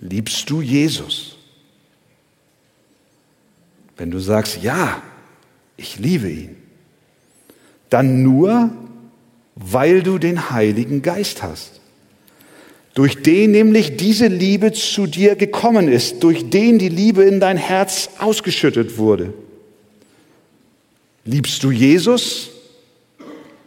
liebst 0.00 0.48
du 0.48 0.60
Jesus? 0.60 1.35
Wenn 3.96 4.10
du 4.10 4.18
sagst, 4.18 4.62
ja, 4.62 5.02
ich 5.76 5.98
liebe 5.98 6.28
ihn, 6.30 6.56
dann 7.90 8.22
nur, 8.22 8.70
weil 9.54 10.02
du 10.02 10.18
den 10.18 10.50
Heiligen 10.50 11.02
Geist 11.02 11.42
hast, 11.42 11.80
durch 12.94 13.22
den 13.22 13.50
nämlich 13.50 13.96
diese 13.96 14.26
Liebe 14.26 14.72
zu 14.72 15.06
dir 15.06 15.36
gekommen 15.36 15.88
ist, 15.88 16.22
durch 16.22 16.48
den 16.48 16.78
die 16.78 16.88
Liebe 16.88 17.24
in 17.24 17.40
dein 17.40 17.56
Herz 17.58 18.08
ausgeschüttet 18.18 18.96
wurde. 18.96 19.34
Liebst 21.24 21.62
du 21.62 21.70
Jesus? 21.70 22.50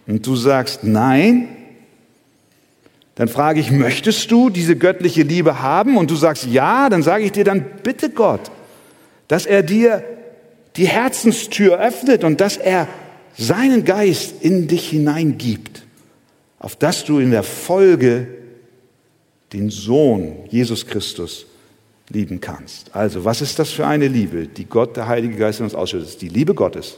Und 0.07 0.25
du 0.25 0.35
sagst 0.35 0.83
nein, 0.83 1.47
dann 3.13 3.27
frage 3.27 3.59
ich, 3.59 3.69
möchtest 3.69 4.31
du 4.31 4.49
diese 4.49 4.75
göttliche 4.75 5.23
Liebe 5.23 5.61
haben? 5.61 5.97
Und 5.97 6.09
du 6.09 6.15
sagst 6.15 6.45
ja, 6.45 6.89
dann 6.89 7.03
sage 7.03 7.25
ich 7.25 7.31
dir 7.31 7.43
dann 7.43 7.63
bitte 7.83 8.09
Gott, 8.09 8.49
dass 9.27 9.45
er 9.45 9.61
dir 9.61 10.03
die 10.79 10.87
Herzenstür 10.87 11.77
öffnet 11.77 12.23
und 12.23 12.39
dass 12.39 12.55
er 12.55 12.87
seinen 13.37 13.83
Geist 13.83 14.35
in 14.41 14.67
dich 14.67 14.89
hineingibt, 14.89 15.83
auf 16.57 16.77
dass 16.77 17.03
du 17.03 17.19
in 17.19 17.31
der 17.31 17.43
Folge 17.43 18.27
den 19.51 19.69
Sohn 19.69 20.37
Jesus 20.47 20.87
Christus 20.87 21.45
lieben 22.07 22.39
kannst. 22.39 22.95
Also, 22.95 23.25
was 23.25 23.41
ist 23.41 23.59
das 23.59 23.71
für 23.71 23.85
eine 23.85 24.07
Liebe, 24.07 24.47
die 24.47 24.65
Gott, 24.65 24.95
der 24.95 25.09
Heilige 25.09 25.35
Geist 25.35 25.59
in 25.59 25.65
uns 25.65 25.75
ausschüttet? 25.75 26.21
Die 26.21 26.29
Liebe 26.29 26.53
Gottes, 26.53 26.97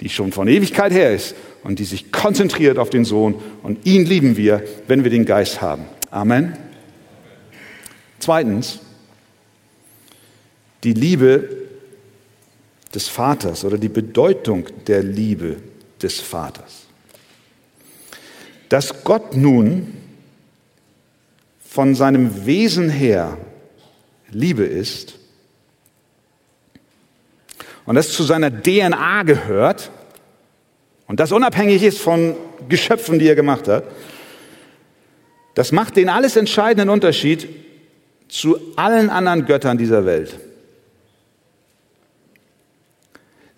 die 0.00 0.08
schon 0.08 0.32
von 0.32 0.48
Ewigkeit 0.48 0.92
her 0.92 1.12
ist 1.12 1.34
und 1.64 1.80
die 1.80 1.84
sich 1.84 2.12
konzentriert 2.12 2.78
auf 2.78 2.88
den 2.88 3.04
Sohn. 3.04 3.34
Und 3.62 3.84
ihn 3.86 4.06
lieben 4.06 4.38
wir, 4.38 4.62
wenn 4.88 5.04
wir 5.04 5.10
den 5.10 5.26
Geist 5.26 5.60
haben. 5.60 5.84
Amen. 6.10 6.56
Zweitens, 8.18 8.80
die 10.82 10.94
Liebe 10.94 11.61
des 12.94 13.08
Vaters 13.08 13.64
oder 13.64 13.78
die 13.78 13.88
Bedeutung 13.88 14.66
der 14.86 15.02
Liebe 15.02 15.56
des 16.00 16.20
Vaters. 16.20 16.86
Dass 18.68 19.04
Gott 19.04 19.36
nun 19.36 19.94
von 21.66 21.94
seinem 21.94 22.46
Wesen 22.46 22.90
her 22.90 23.38
Liebe 24.30 24.64
ist 24.64 25.18
und 27.86 27.94
das 27.94 28.10
zu 28.10 28.22
seiner 28.22 28.50
DNA 28.50 29.22
gehört 29.24 29.90
und 31.06 31.20
das 31.20 31.32
unabhängig 31.32 31.82
ist 31.82 31.98
von 31.98 32.36
Geschöpfen, 32.68 33.18
die 33.18 33.28
er 33.28 33.34
gemacht 33.34 33.68
hat, 33.68 33.84
das 35.54 35.72
macht 35.72 35.96
den 35.96 36.08
alles 36.08 36.36
entscheidenden 36.36 36.88
Unterschied 36.88 37.48
zu 38.28 38.58
allen 38.76 39.10
anderen 39.10 39.44
Göttern 39.44 39.76
dieser 39.76 40.06
Welt. 40.06 40.38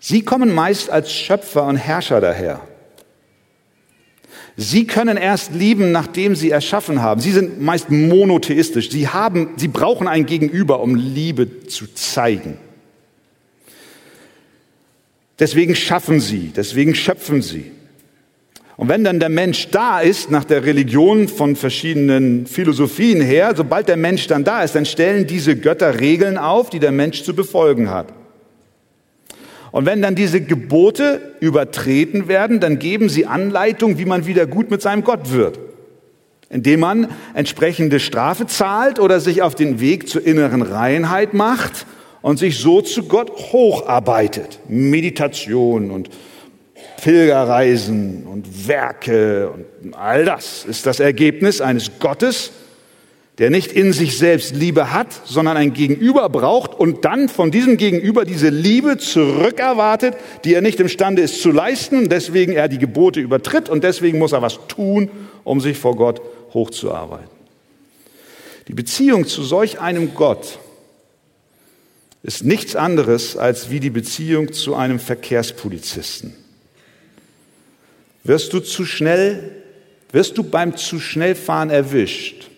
Sie 0.07 0.21
kommen 0.21 0.53
meist 0.53 0.91
als 0.91 1.11
Schöpfer 1.11 1.65
und 1.65 1.77
Herrscher 1.77 2.21
daher. 2.21 2.61
Sie 4.55 4.85
können 4.85 5.17
erst 5.17 5.51
lieben, 5.51 5.91
nachdem 5.91 6.35
sie 6.35 6.51
erschaffen 6.51 7.01
haben. 7.01 7.19
Sie 7.19 7.31
sind 7.31 7.59
meist 7.59 7.89
monotheistisch. 7.89 8.91
Sie 8.91 9.07
haben, 9.07 9.55
sie 9.57 9.67
brauchen 9.67 10.07
ein 10.07 10.27
Gegenüber, 10.27 10.79
um 10.81 10.93
Liebe 10.93 11.65
zu 11.65 11.91
zeigen. 11.91 12.59
Deswegen 15.39 15.73
schaffen 15.73 16.19
sie, 16.19 16.51
deswegen 16.55 16.93
schöpfen 16.93 17.41
sie. 17.41 17.71
Und 18.77 18.89
wenn 18.89 19.03
dann 19.03 19.19
der 19.19 19.29
Mensch 19.29 19.69
da 19.71 20.01
ist, 20.01 20.29
nach 20.29 20.43
der 20.43 20.65
Religion 20.65 21.27
von 21.27 21.55
verschiedenen 21.55 22.45
Philosophien 22.45 23.21
her, 23.21 23.55
sobald 23.57 23.87
der 23.87 23.97
Mensch 23.97 24.27
dann 24.27 24.43
da 24.43 24.61
ist, 24.61 24.75
dann 24.75 24.85
stellen 24.85 25.25
diese 25.25 25.55
Götter 25.55 25.99
Regeln 25.99 26.37
auf, 26.37 26.69
die 26.69 26.79
der 26.79 26.91
Mensch 26.91 27.23
zu 27.23 27.33
befolgen 27.33 27.89
hat. 27.89 28.13
Und 29.75 29.85
wenn 29.85 30.01
dann 30.01 30.15
diese 30.15 30.39
Gebote 30.39 31.33
übertreten 31.41 32.29
werden, 32.29 32.61
dann 32.61 32.79
geben 32.79 33.09
sie 33.09 33.25
Anleitung, 33.25 33.97
wie 33.97 34.05
man 34.05 34.25
wieder 34.25 34.47
gut 34.47 34.71
mit 34.71 34.81
seinem 34.81 35.03
Gott 35.03 35.33
wird. 35.33 35.59
Indem 36.49 36.79
man 36.79 37.09
entsprechende 37.33 37.99
Strafe 37.99 38.47
zahlt 38.47 39.01
oder 39.01 39.19
sich 39.19 39.41
auf 39.41 39.53
den 39.53 39.81
Weg 39.81 40.07
zur 40.07 40.25
inneren 40.25 40.61
Reinheit 40.61 41.33
macht 41.33 41.85
und 42.21 42.39
sich 42.39 42.57
so 42.57 42.79
zu 42.79 43.03
Gott 43.03 43.29
hocharbeitet. 43.51 44.59
Meditation 44.69 45.91
und 45.91 46.09
Pilgerreisen 47.03 48.27
und 48.27 48.69
Werke 48.69 49.49
und 49.49 49.93
all 49.93 50.23
das 50.23 50.63
ist 50.63 50.85
das 50.85 51.01
Ergebnis 51.01 51.59
eines 51.59 51.99
Gottes, 51.99 52.53
der 53.37 53.49
nicht 53.49 53.71
in 53.73 53.91
sich 53.91 54.17
selbst 54.17 54.55
Liebe 54.55 54.93
hat, 54.93 55.07
sondern 55.25 55.57
ein 55.57 55.73
Gegenüber 55.73 56.29
braucht 56.29 56.73
und 56.73 57.03
dann 57.03 57.27
von 57.27 57.51
diesem 57.51 57.75
Gegenüber 57.75 58.23
diese 58.23 58.49
Liebe 58.49 58.97
zurückerwartet, 58.97 60.15
die 60.45 60.53
er 60.53 60.61
nicht 60.61 60.79
imstande 60.79 61.21
ist 61.21 61.41
zu 61.41 61.51
leisten, 61.51 62.07
deswegen 62.07 62.53
er 62.53 62.69
die 62.69 62.77
Gebote 62.77 63.19
übertritt 63.19 63.67
und 63.67 63.83
deswegen 63.83 64.19
muss 64.19 64.31
er 64.31 64.41
was 64.41 64.59
tun, 64.67 65.09
um 65.43 65.59
sich 65.59 65.77
vor 65.77 65.97
Gott 65.97 66.21
hochzuarbeiten. 66.53 67.29
Die 68.69 68.73
Beziehung 68.73 69.27
zu 69.27 69.43
solch 69.43 69.79
einem 69.81 70.15
Gott 70.15 70.59
ist 72.23 72.43
nichts 72.43 72.75
anderes 72.75 73.37
als 73.37 73.69
wie 73.69 73.79
die 73.79 73.89
Beziehung 73.91 74.53
zu 74.53 74.75
einem 74.75 74.99
Verkehrspolizisten. 74.99 76.33
Wirst 78.23 78.53
du 78.53 78.59
zu 78.61 78.85
schnell, 78.85 79.61
wirst 80.11 80.37
du 80.37 80.43
beim 80.43 80.77
zu 80.77 80.99
schnell 80.99 81.35
fahren 81.35 81.69
erwischt, 81.69 82.49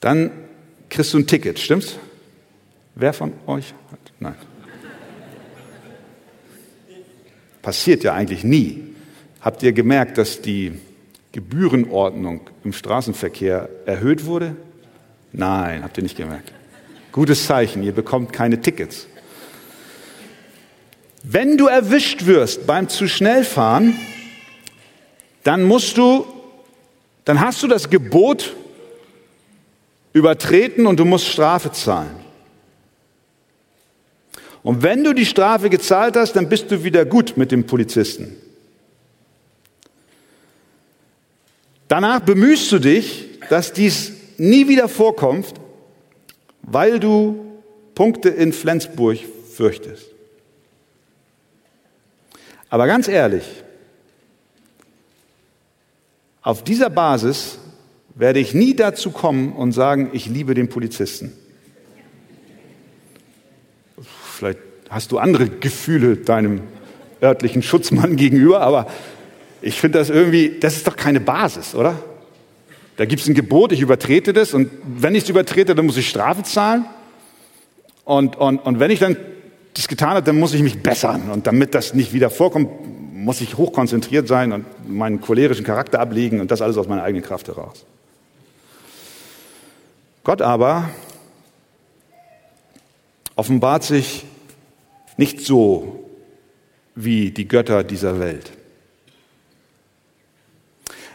Dann 0.00 0.30
kriegst 0.88 1.14
du 1.14 1.18
ein 1.18 1.26
Ticket, 1.26 1.58
stimmt's? 1.58 1.96
Wer 2.94 3.12
von 3.12 3.32
euch 3.46 3.74
hat? 3.90 4.00
Nein. 4.20 4.36
Passiert 7.62 8.04
ja 8.04 8.14
eigentlich 8.14 8.44
nie. 8.44 8.94
Habt 9.40 9.62
ihr 9.62 9.72
gemerkt, 9.72 10.18
dass 10.18 10.40
die 10.40 10.72
Gebührenordnung 11.32 12.40
im 12.64 12.72
Straßenverkehr 12.72 13.68
erhöht 13.84 14.24
wurde? 14.24 14.56
Nein, 15.32 15.82
habt 15.82 15.98
ihr 15.98 16.02
nicht 16.02 16.16
gemerkt. 16.16 16.52
Gutes 17.12 17.46
Zeichen, 17.46 17.82
ihr 17.82 17.92
bekommt 17.92 18.32
keine 18.32 18.60
Tickets. 18.60 19.06
Wenn 21.22 21.58
du 21.58 21.66
erwischt 21.66 22.26
wirst 22.26 22.66
beim 22.66 22.88
zu 22.88 23.08
schnell 23.08 23.44
fahren, 23.44 23.98
dann 25.42 25.64
musst 25.64 25.98
du, 25.98 26.24
dann 27.24 27.40
hast 27.40 27.62
du 27.62 27.68
das 27.68 27.90
Gebot 27.90 28.54
übertreten 30.16 30.86
und 30.86 30.98
du 30.98 31.04
musst 31.04 31.26
Strafe 31.26 31.70
zahlen. 31.72 32.16
Und 34.62 34.82
wenn 34.82 35.04
du 35.04 35.12
die 35.12 35.26
Strafe 35.26 35.68
gezahlt 35.68 36.16
hast, 36.16 36.32
dann 36.32 36.48
bist 36.48 36.70
du 36.70 36.82
wieder 36.82 37.04
gut 37.04 37.36
mit 37.36 37.52
dem 37.52 37.66
Polizisten. 37.66 38.34
Danach 41.86 42.20
bemühst 42.20 42.72
du 42.72 42.78
dich, 42.78 43.38
dass 43.50 43.74
dies 43.74 44.12
nie 44.38 44.66
wieder 44.68 44.88
vorkommt, 44.88 45.52
weil 46.62 46.98
du 46.98 47.60
Punkte 47.94 48.30
in 48.30 48.54
Flensburg 48.54 49.18
fürchtest. 49.52 50.06
Aber 52.70 52.86
ganz 52.86 53.06
ehrlich, 53.06 53.44
auf 56.40 56.64
dieser 56.64 56.88
Basis 56.88 57.58
werde 58.16 58.40
ich 58.40 58.54
nie 58.54 58.74
dazu 58.74 59.10
kommen 59.10 59.52
und 59.52 59.72
sagen, 59.72 60.10
ich 60.12 60.26
liebe 60.26 60.54
den 60.54 60.68
Polizisten. 60.68 61.32
Vielleicht 64.32 64.58
hast 64.88 65.12
du 65.12 65.18
andere 65.18 65.48
Gefühle 65.48 66.16
deinem 66.16 66.62
örtlichen 67.22 67.62
Schutzmann 67.62 68.16
gegenüber, 68.16 68.62
aber 68.62 68.88
ich 69.62 69.78
finde 69.80 69.98
das 69.98 70.10
irgendwie, 70.10 70.56
das 70.60 70.76
ist 70.76 70.86
doch 70.86 70.96
keine 70.96 71.20
Basis, 71.20 71.74
oder? 71.74 71.98
Da 72.96 73.04
gibt 73.04 73.20
es 73.20 73.28
ein 73.28 73.34
Gebot, 73.34 73.72
ich 73.72 73.82
übertrete 73.82 74.32
das 74.32 74.54
und 74.54 74.70
wenn 74.84 75.14
ich 75.14 75.24
es 75.24 75.28
übertrete, 75.28 75.74
dann 75.74 75.84
muss 75.84 75.98
ich 75.98 76.08
Strafe 76.08 76.42
zahlen. 76.42 76.86
Und, 78.04 78.36
und, 78.36 78.58
und 78.58 78.80
wenn 78.80 78.90
ich 78.90 79.00
dann 79.00 79.16
das 79.74 79.88
getan 79.88 80.10
habe, 80.10 80.22
dann 80.22 80.38
muss 80.38 80.54
ich 80.54 80.62
mich 80.62 80.82
bessern. 80.82 81.30
Und 81.30 81.46
damit 81.46 81.74
das 81.74 81.92
nicht 81.92 82.14
wieder 82.14 82.30
vorkommt, 82.30 82.70
muss 83.12 83.42
ich 83.42 83.58
hochkonzentriert 83.58 84.28
sein 84.28 84.52
und 84.52 84.64
meinen 84.88 85.20
cholerischen 85.20 85.64
Charakter 85.64 86.00
ablegen 86.00 86.40
und 86.40 86.50
das 86.50 86.62
alles 86.62 86.78
aus 86.78 86.88
meiner 86.88 87.02
eigenen 87.02 87.24
Kraft 87.24 87.48
heraus. 87.48 87.84
Gott 90.26 90.42
aber 90.42 90.90
offenbart 93.36 93.84
sich 93.84 94.24
nicht 95.16 95.40
so 95.40 96.04
wie 96.96 97.30
die 97.30 97.46
Götter 97.46 97.84
dieser 97.84 98.18
Welt. 98.18 98.50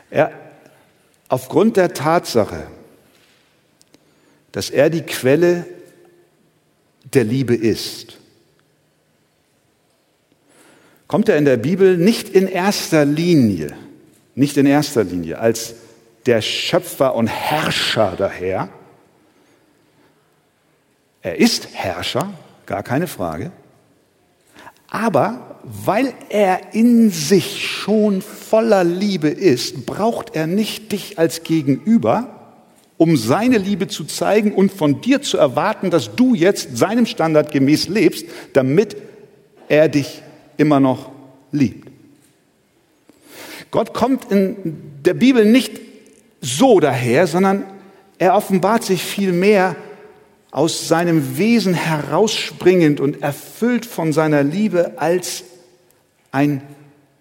Er, 0.10 0.32
aufgrund 1.28 1.76
der 1.76 1.94
Tatsache, 1.94 2.68
dass 4.54 4.70
er 4.70 4.90
die 4.90 5.02
Quelle 5.02 5.66
der 7.04 7.26
Liebe 7.26 7.54
ist, 7.54 8.18
kommt 11.10 11.28
er 11.28 11.36
in 11.36 11.44
der 11.44 11.58
Bibel 11.58 11.98
nicht 11.98 12.30
in 12.30 12.48
erster 12.48 13.04
Linie, 13.04 13.76
nicht 14.36 14.56
in 14.56 14.66
erster 14.66 15.04
Linie 15.04 15.38
als 15.38 15.76
der 16.28 16.42
Schöpfer 16.42 17.14
und 17.14 17.28
Herrscher 17.28 18.16
daher, 18.18 18.70
er 21.22 21.38
ist 21.38 21.70
Herrscher, 21.74 22.34
gar 22.66 22.84
keine 22.84 23.08
Frage. 23.08 23.52
Aber 24.90 25.60
weil 25.64 26.14
er 26.30 26.74
in 26.74 27.12
sich 27.12 27.66
schon 27.68 28.22
voller 28.22 28.84
Liebe 28.84 29.30
ist, 29.30 29.86
braucht 29.86 30.36
er 30.36 30.48
nicht 30.48 30.92
dich 30.92 31.20
als 31.20 31.44
Gegenüber, 31.44 32.58
um 32.98 33.18
seine 33.18 33.58
Liebe 33.58 33.88
zu 33.88 34.04
zeigen 34.04 34.54
und 34.54 34.72
von 34.72 35.02
dir 35.02 35.22
zu 35.22 35.38
erwarten, 35.38 35.90
dass 35.90 36.16
du 36.16 36.36
jetzt 36.36 36.78
seinem 36.78 37.06
Standard 37.06 37.52
gemäß 37.52 37.88
lebst, 37.88 38.26
damit 38.54 38.98
er 39.70 39.88
dich 39.88 40.22
immer 40.58 40.80
noch 40.80 41.10
liebt. 41.52 41.90
Gott 43.72 43.94
kommt 43.94 44.32
in 44.32 45.02
der 45.06 45.14
Bibel 45.14 45.46
nicht 45.46 45.80
so 46.42 46.80
daher, 46.80 47.28
sondern 47.28 47.64
er 48.18 48.36
offenbart 48.36 48.84
sich 48.84 49.04
vielmehr 49.04 49.76
aus 50.52 50.90
seinem 50.90 51.38
Wesen 51.38 51.74
herausspringend 51.74 53.00
und 53.00 53.22
erfüllt 53.22 53.86
von 53.86 54.12
seiner 54.12 54.44
Liebe 54.44 54.94
als 54.98 55.46
ein 56.32 56.62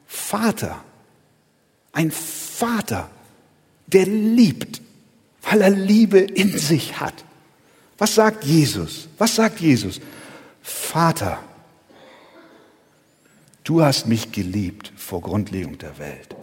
Vater. 0.07 0.83
Ein 1.93 2.11
Vater, 2.11 3.09
der 3.87 4.07
liebt, 4.07 4.83
weil 5.43 5.63
er 5.63 5.71
Liebe 5.71 6.19
in 6.19 6.59
sich 6.59 7.01
hat. 7.01 7.25
Was 7.99 8.17
sagt 8.17 8.45
Jesus? 8.45 9.09
Was 9.19 9.37
sagt 9.37 9.61
Jesus? 9.61 10.01
Vater, 10.63 11.39
du 13.63 13.83
hast 13.83 14.07
mich 14.07 14.33
geliebt 14.33 14.93
vor 14.97 15.21
Grundlegung 15.21 15.79
der 15.79 15.99
Welt. 15.99 16.35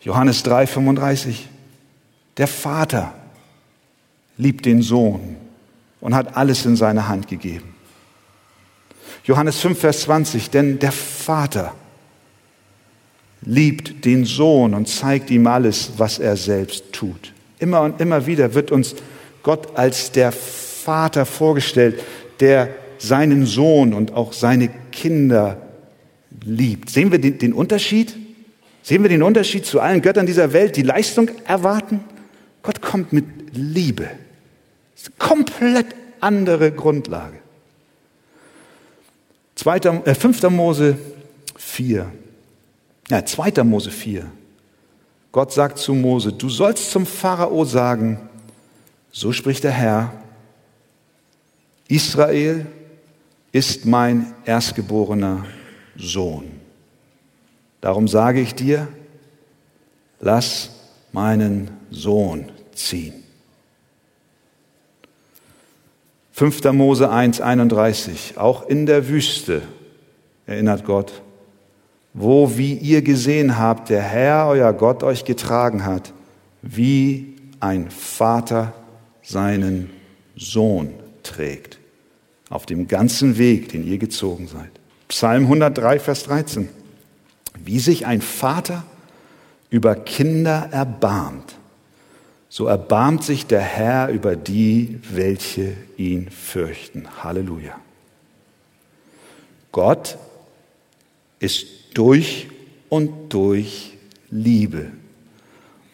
Johannes 0.00 0.42
3, 0.44 0.66
35. 0.66 1.48
Der 2.36 2.46
Vater 2.46 3.14
liebt 4.38 4.66
den 4.66 4.82
Sohn 4.82 5.36
und 6.00 6.14
hat 6.14 6.36
alles 6.36 6.66
in 6.66 6.76
seine 6.76 7.08
Hand 7.08 7.28
gegeben. 7.28 7.74
Johannes 9.24 9.58
5, 9.58 9.78
Vers 9.78 10.00
20, 10.02 10.50
denn 10.50 10.78
der 10.78 10.92
Vater 10.92 11.74
liebt 13.42 14.04
den 14.04 14.24
Sohn 14.24 14.74
und 14.74 14.88
zeigt 14.88 15.30
ihm 15.30 15.46
alles, 15.46 15.92
was 15.96 16.18
er 16.18 16.36
selbst 16.36 16.92
tut. 16.92 17.32
Immer 17.58 17.82
und 17.82 18.00
immer 18.00 18.26
wieder 18.26 18.54
wird 18.54 18.70
uns 18.70 18.94
Gott 19.42 19.76
als 19.76 20.12
der 20.12 20.32
Vater 20.32 21.26
vorgestellt, 21.26 22.02
der 22.40 22.68
seinen 22.98 23.46
Sohn 23.46 23.94
und 23.94 24.12
auch 24.12 24.32
seine 24.32 24.68
Kinder 24.92 25.60
liebt. 26.44 26.90
Sehen 26.90 27.10
wir 27.12 27.18
den, 27.18 27.38
den 27.38 27.52
Unterschied? 27.52 28.16
Sehen 28.82 29.02
wir 29.02 29.08
den 29.08 29.22
Unterschied 29.22 29.66
zu 29.66 29.80
allen 29.80 30.02
Göttern 30.02 30.26
dieser 30.26 30.52
Welt, 30.52 30.76
die 30.76 30.82
Leistung 30.82 31.30
erwarten? 31.44 32.00
Gott 32.62 32.80
kommt 32.80 33.12
mit 33.12 33.24
Liebe. 33.52 34.08
Ist 34.96 35.08
eine 35.08 35.16
komplett 35.18 35.94
andere 36.20 36.72
Grundlage. 36.72 37.38
2. 39.56 39.76
Äh, 39.76 40.14
5. 40.14 40.42
Mose 40.50 40.98
4. 41.56 42.10
Ja, 43.08 43.24
2. 43.24 43.62
Mose 43.62 43.90
4. 43.90 44.30
Gott 45.32 45.52
sagt 45.52 45.78
zu 45.78 45.92
Mose, 45.94 46.32
du 46.32 46.48
sollst 46.48 46.90
zum 46.90 47.04
Pharao 47.04 47.64
sagen, 47.64 48.28
so 49.12 49.32
spricht 49.32 49.64
der 49.64 49.72
Herr, 49.72 50.12
Israel 51.88 52.66
ist 53.52 53.84
mein 53.84 54.34
erstgeborener 54.44 55.44
Sohn. 55.96 56.50
Darum 57.80 58.08
sage 58.08 58.40
ich 58.40 58.54
dir, 58.54 58.88
lass 60.20 60.70
meinen 61.12 61.70
Sohn 61.90 62.50
ziehen. 62.74 63.25
5. 66.36 66.64
Mose 66.72 67.08
1, 67.08 67.40
31. 67.40 68.34
Auch 68.36 68.68
in 68.68 68.84
der 68.84 69.08
Wüste, 69.08 69.62
erinnert 70.44 70.84
Gott, 70.84 71.22
wo, 72.12 72.58
wie 72.58 72.74
ihr 72.74 73.00
gesehen 73.00 73.56
habt, 73.56 73.88
der 73.88 74.02
Herr, 74.02 74.48
euer 74.48 74.74
Gott, 74.74 75.02
euch 75.02 75.24
getragen 75.24 75.86
hat, 75.86 76.12
wie 76.60 77.36
ein 77.58 77.90
Vater 77.90 78.74
seinen 79.22 79.88
Sohn 80.36 80.90
trägt, 81.22 81.78
auf 82.50 82.66
dem 82.66 82.86
ganzen 82.86 83.38
Weg, 83.38 83.70
den 83.70 83.86
ihr 83.86 83.96
gezogen 83.96 84.46
seid. 84.46 84.72
Psalm 85.08 85.44
103, 85.44 86.00
Vers 86.00 86.24
13. 86.24 86.68
Wie 87.64 87.78
sich 87.78 88.04
ein 88.04 88.20
Vater 88.20 88.84
über 89.70 89.94
Kinder 89.94 90.68
erbarmt, 90.70 91.56
so 92.56 92.64
erbarmt 92.64 93.22
sich 93.22 93.44
der 93.44 93.60
Herr 93.60 94.08
über 94.08 94.34
die, 94.34 94.98
welche 95.12 95.74
ihn 95.98 96.30
fürchten. 96.30 97.06
Halleluja. 97.22 97.78
Gott 99.72 100.16
ist 101.38 101.66
durch 101.92 102.48
und 102.88 103.34
durch 103.34 103.98
Liebe. 104.30 104.90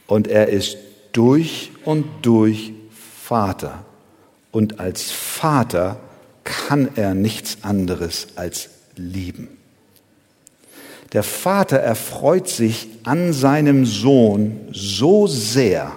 Und 0.06 0.28
er 0.28 0.50
ist 0.50 0.76
durch 1.10 1.72
und 1.84 2.06
durch 2.22 2.72
Vater. 3.24 3.84
Und 4.52 4.78
als 4.78 5.10
Vater 5.10 5.98
kann 6.44 6.90
er 6.94 7.14
nichts 7.14 7.58
anderes 7.62 8.28
als 8.36 8.68
lieben. 8.94 9.48
Der 11.12 11.24
Vater 11.24 11.78
erfreut 11.78 12.46
sich 12.46 12.86
an 13.02 13.32
seinem 13.32 13.84
Sohn 13.84 14.60
so 14.70 15.26
sehr, 15.26 15.96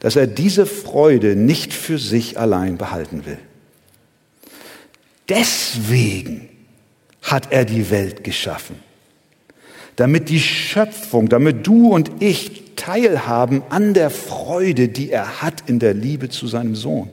dass 0.00 0.16
er 0.16 0.26
diese 0.26 0.66
Freude 0.66 1.36
nicht 1.36 1.72
für 1.72 1.98
sich 1.98 2.38
allein 2.38 2.76
behalten 2.76 3.26
will. 3.26 3.38
Deswegen 5.28 6.48
hat 7.22 7.50
er 7.50 7.64
die 7.64 7.90
Welt 7.90 8.22
geschaffen, 8.22 8.76
damit 9.96 10.28
die 10.28 10.40
Schöpfung, 10.40 11.28
damit 11.28 11.66
du 11.66 11.92
und 11.92 12.10
ich 12.20 12.74
teilhaben 12.76 13.62
an 13.70 13.94
der 13.94 14.10
Freude, 14.10 14.88
die 14.88 15.10
er 15.10 15.42
hat 15.42 15.64
in 15.66 15.78
der 15.78 15.94
Liebe 15.94 16.28
zu 16.28 16.46
seinem 16.46 16.76
Sohn. 16.76 17.10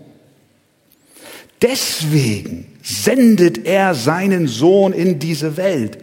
Deswegen 1.62 2.68
sendet 2.84 3.66
er 3.66 3.96
seinen 3.96 4.48
Sohn 4.48 4.92
in 4.92 5.18
diese 5.18 5.56
Welt. 5.56 5.98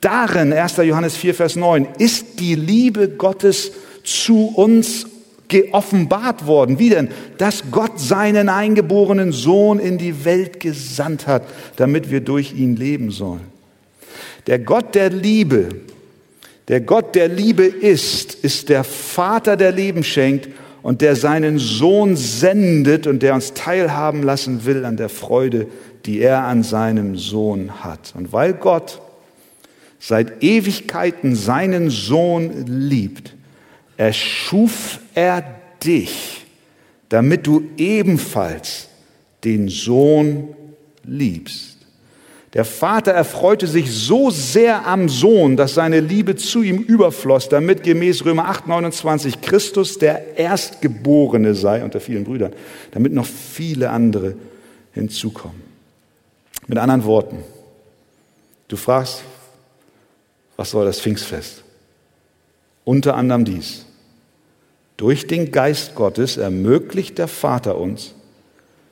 Darin, 0.00 0.52
1. 0.52 0.76
Johannes 0.76 1.16
4, 1.16 1.34
Vers 1.34 1.56
9, 1.56 1.88
ist 1.98 2.38
die 2.38 2.54
Liebe 2.54 3.08
Gottes 3.08 3.72
zu 4.04 4.46
uns 4.46 5.06
geoffenbart 5.50 6.46
worden. 6.46 6.78
Wie 6.78 6.88
denn? 6.88 7.08
Dass 7.36 7.64
Gott 7.70 8.00
seinen 8.00 8.48
eingeborenen 8.48 9.32
Sohn 9.32 9.78
in 9.78 9.98
die 9.98 10.24
Welt 10.24 10.60
gesandt 10.60 11.26
hat, 11.26 11.42
damit 11.76 12.10
wir 12.10 12.20
durch 12.20 12.54
ihn 12.54 12.76
leben 12.76 13.10
sollen. 13.10 13.42
Der 14.46 14.58
Gott 14.58 14.94
der 14.94 15.10
Liebe, 15.10 15.68
der 16.68 16.80
Gott 16.80 17.14
der 17.14 17.28
Liebe 17.28 17.64
ist, 17.64 18.34
ist 18.34 18.70
der 18.70 18.84
Vater, 18.84 19.56
der 19.56 19.72
Leben 19.72 20.02
schenkt 20.02 20.48
und 20.82 21.02
der 21.02 21.16
seinen 21.16 21.58
Sohn 21.58 22.16
sendet 22.16 23.06
und 23.06 23.22
der 23.22 23.34
uns 23.34 23.52
teilhaben 23.52 24.22
lassen 24.22 24.64
will 24.64 24.84
an 24.86 24.96
der 24.96 25.10
Freude, 25.10 25.66
die 26.06 26.20
er 26.20 26.44
an 26.44 26.62
seinem 26.62 27.16
Sohn 27.16 27.84
hat. 27.84 28.14
Und 28.16 28.32
weil 28.32 28.54
Gott 28.54 29.00
seit 29.98 30.42
Ewigkeiten 30.42 31.36
seinen 31.36 31.90
Sohn 31.90 32.64
liebt, 32.66 33.34
erschuf 34.00 34.98
er 35.14 35.44
dich, 35.84 36.46
damit 37.10 37.46
du 37.46 37.64
ebenfalls 37.76 38.88
den 39.44 39.68
Sohn 39.68 40.54
liebst. 41.04 41.76
Der 42.54 42.64
Vater 42.64 43.12
erfreute 43.12 43.66
sich 43.66 43.92
so 43.92 44.30
sehr 44.30 44.86
am 44.86 45.10
Sohn, 45.10 45.58
dass 45.58 45.74
seine 45.74 46.00
Liebe 46.00 46.34
zu 46.34 46.62
ihm 46.62 46.78
überfloss, 46.78 47.50
damit 47.50 47.82
gemäß 47.82 48.24
Römer 48.24 48.46
8, 48.46 48.68
29 48.68 49.42
Christus 49.42 49.98
der 49.98 50.38
Erstgeborene 50.38 51.54
sei 51.54 51.84
unter 51.84 52.00
vielen 52.00 52.24
Brüdern, 52.24 52.54
damit 52.92 53.12
noch 53.12 53.26
viele 53.26 53.90
andere 53.90 54.34
hinzukommen. 54.92 55.60
Mit 56.68 56.78
anderen 56.78 57.04
Worten, 57.04 57.44
du 58.66 58.76
fragst, 58.76 59.24
was 60.56 60.70
soll 60.70 60.86
das 60.86 61.02
Pfingstfest? 61.02 61.64
Unter 62.84 63.14
anderem 63.14 63.44
dies. 63.44 63.84
Durch 65.00 65.26
den 65.26 65.50
Geist 65.50 65.94
Gottes 65.94 66.36
ermöglicht 66.36 67.16
der 67.16 67.26
Vater 67.26 67.78
uns, 67.78 68.14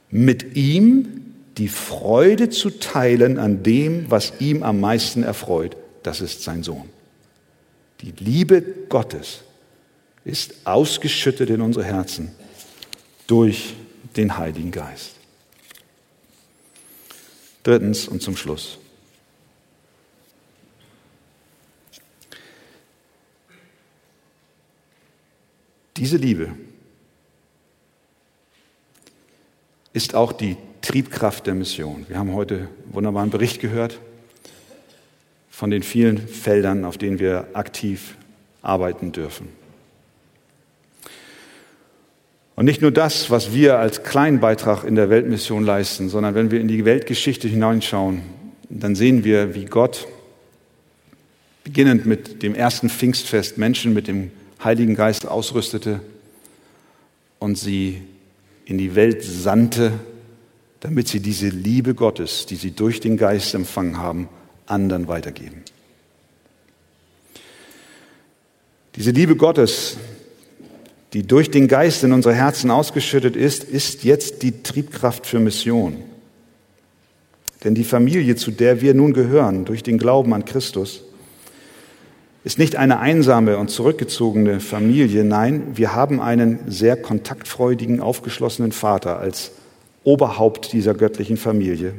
mit 0.08 0.56
ihm 0.56 1.34
die 1.58 1.68
Freude 1.68 2.48
zu 2.48 2.70
teilen 2.70 3.38
an 3.38 3.62
dem, 3.62 4.10
was 4.10 4.32
ihm 4.40 4.62
am 4.62 4.80
meisten 4.80 5.22
erfreut. 5.22 5.76
Das 6.02 6.22
ist 6.22 6.42
sein 6.42 6.62
Sohn. 6.62 6.88
Die 8.00 8.14
Liebe 8.24 8.62
Gottes 8.88 9.40
ist 10.24 10.54
ausgeschüttet 10.64 11.50
in 11.50 11.60
unsere 11.60 11.84
Herzen 11.84 12.30
durch 13.26 13.74
den 14.16 14.38
Heiligen 14.38 14.70
Geist. 14.70 15.10
Drittens 17.64 18.08
und 18.08 18.22
zum 18.22 18.34
Schluss. 18.34 18.78
Diese 25.98 26.16
Liebe 26.16 26.50
ist 29.92 30.14
auch 30.14 30.32
die 30.32 30.56
Triebkraft 30.80 31.46
der 31.48 31.54
Mission. 31.54 32.06
Wir 32.08 32.18
haben 32.18 32.34
heute 32.34 32.54
einen 32.54 32.68
wunderbaren 32.94 33.30
Bericht 33.30 33.60
gehört 33.60 33.98
von 35.50 35.70
den 35.70 35.82
vielen 35.82 36.18
Feldern, 36.18 36.84
auf 36.84 36.98
denen 36.98 37.18
wir 37.18 37.48
aktiv 37.54 38.14
arbeiten 38.62 39.10
dürfen. 39.10 39.48
Und 42.54 42.64
nicht 42.64 42.80
nur 42.80 42.92
das, 42.92 43.28
was 43.30 43.52
wir 43.52 43.78
als 43.78 44.04
kleinen 44.04 44.38
Beitrag 44.38 44.84
in 44.84 44.94
der 44.94 45.10
Weltmission 45.10 45.64
leisten, 45.64 46.08
sondern 46.08 46.36
wenn 46.36 46.52
wir 46.52 46.60
in 46.60 46.68
die 46.68 46.84
Weltgeschichte 46.84 47.48
hineinschauen, 47.48 48.22
dann 48.68 48.94
sehen 48.94 49.24
wir, 49.24 49.56
wie 49.56 49.64
Gott, 49.64 50.06
beginnend 51.64 52.06
mit 52.06 52.44
dem 52.44 52.54
ersten 52.54 52.88
Pfingstfest, 52.88 53.58
Menschen 53.58 53.94
mit 53.94 54.06
dem 54.06 54.30
Heiligen 54.62 54.94
Geist 54.94 55.26
ausrüstete 55.26 56.00
und 57.38 57.56
sie 57.56 58.02
in 58.64 58.78
die 58.78 58.94
Welt 58.94 59.22
sandte, 59.22 59.92
damit 60.80 61.08
sie 61.08 61.20
diese 61.20 61.48
Liebe 61.48 61.94
Gottes, 61.94 62.46
die 62.46 62.56
sie 62.56 62.72
durch 62.72 63.00
den 63.00 63.16
Geist 63.16 63.54
empfangen 63.54 63.98
haben, 63.98 64.28
anderen 64.66 65.08
weitergeben. 65.08 65.62
Diese 68.96 69.10
Liebe 69.12 69.36
Gottes, 69.36 69.96
die 71.12 71.26
durch 71.26 71.50
den 71.50 71.68
Geist 71.68 72.02
in 72.04 72.12
unsere 72.12 72.34
Herzen 72.34 72.70
ausgeschüttet 72.70 73.36
ist, 73.36 73.64
ist 73.64 74.04
jetzt 74.04 74.42
die 74.42 74.62
Triebkraft 74.62 75.26
für 75.26 75.38
Mission. 75.38 75.96
Denn 77.64 77.74
die 77.74 77.84
Familie, 77.84 78.36
zu 78.36 78.50
der 78.50 78.80
wir 78.80 78.94
nun 78.94 79.12
gehören, 79.12 79.64
durch 79.64 79.82
den 79.82 79.98
Glauben 79.98 80.34
an 80.34 80.44
Christus, 80.44 81.02
ist 82.48 82.58
nicht 82.58 82.76
eine 82.76 82.98
einsame 82.98 83.58
und 83.58 83.68
zurückgezogene 83.68 84.60
Familie. 84.60 85.22
Nein, 85.22 85.64
wir 85.74 85.94
haben 85.94 86.18
einen 86.18 86.60
sehr 86.66 86.96
kontaktfreudigen, 86.96 88.00
aufgeschlossenen 88.00 88.72
Vater 88.72 89.18
als 89.18 89.50
Oberhaupt 90.02 90.72
dieser 90.72 90.94
göttlichen 90.94 91.36
Familie. 91.36 91.92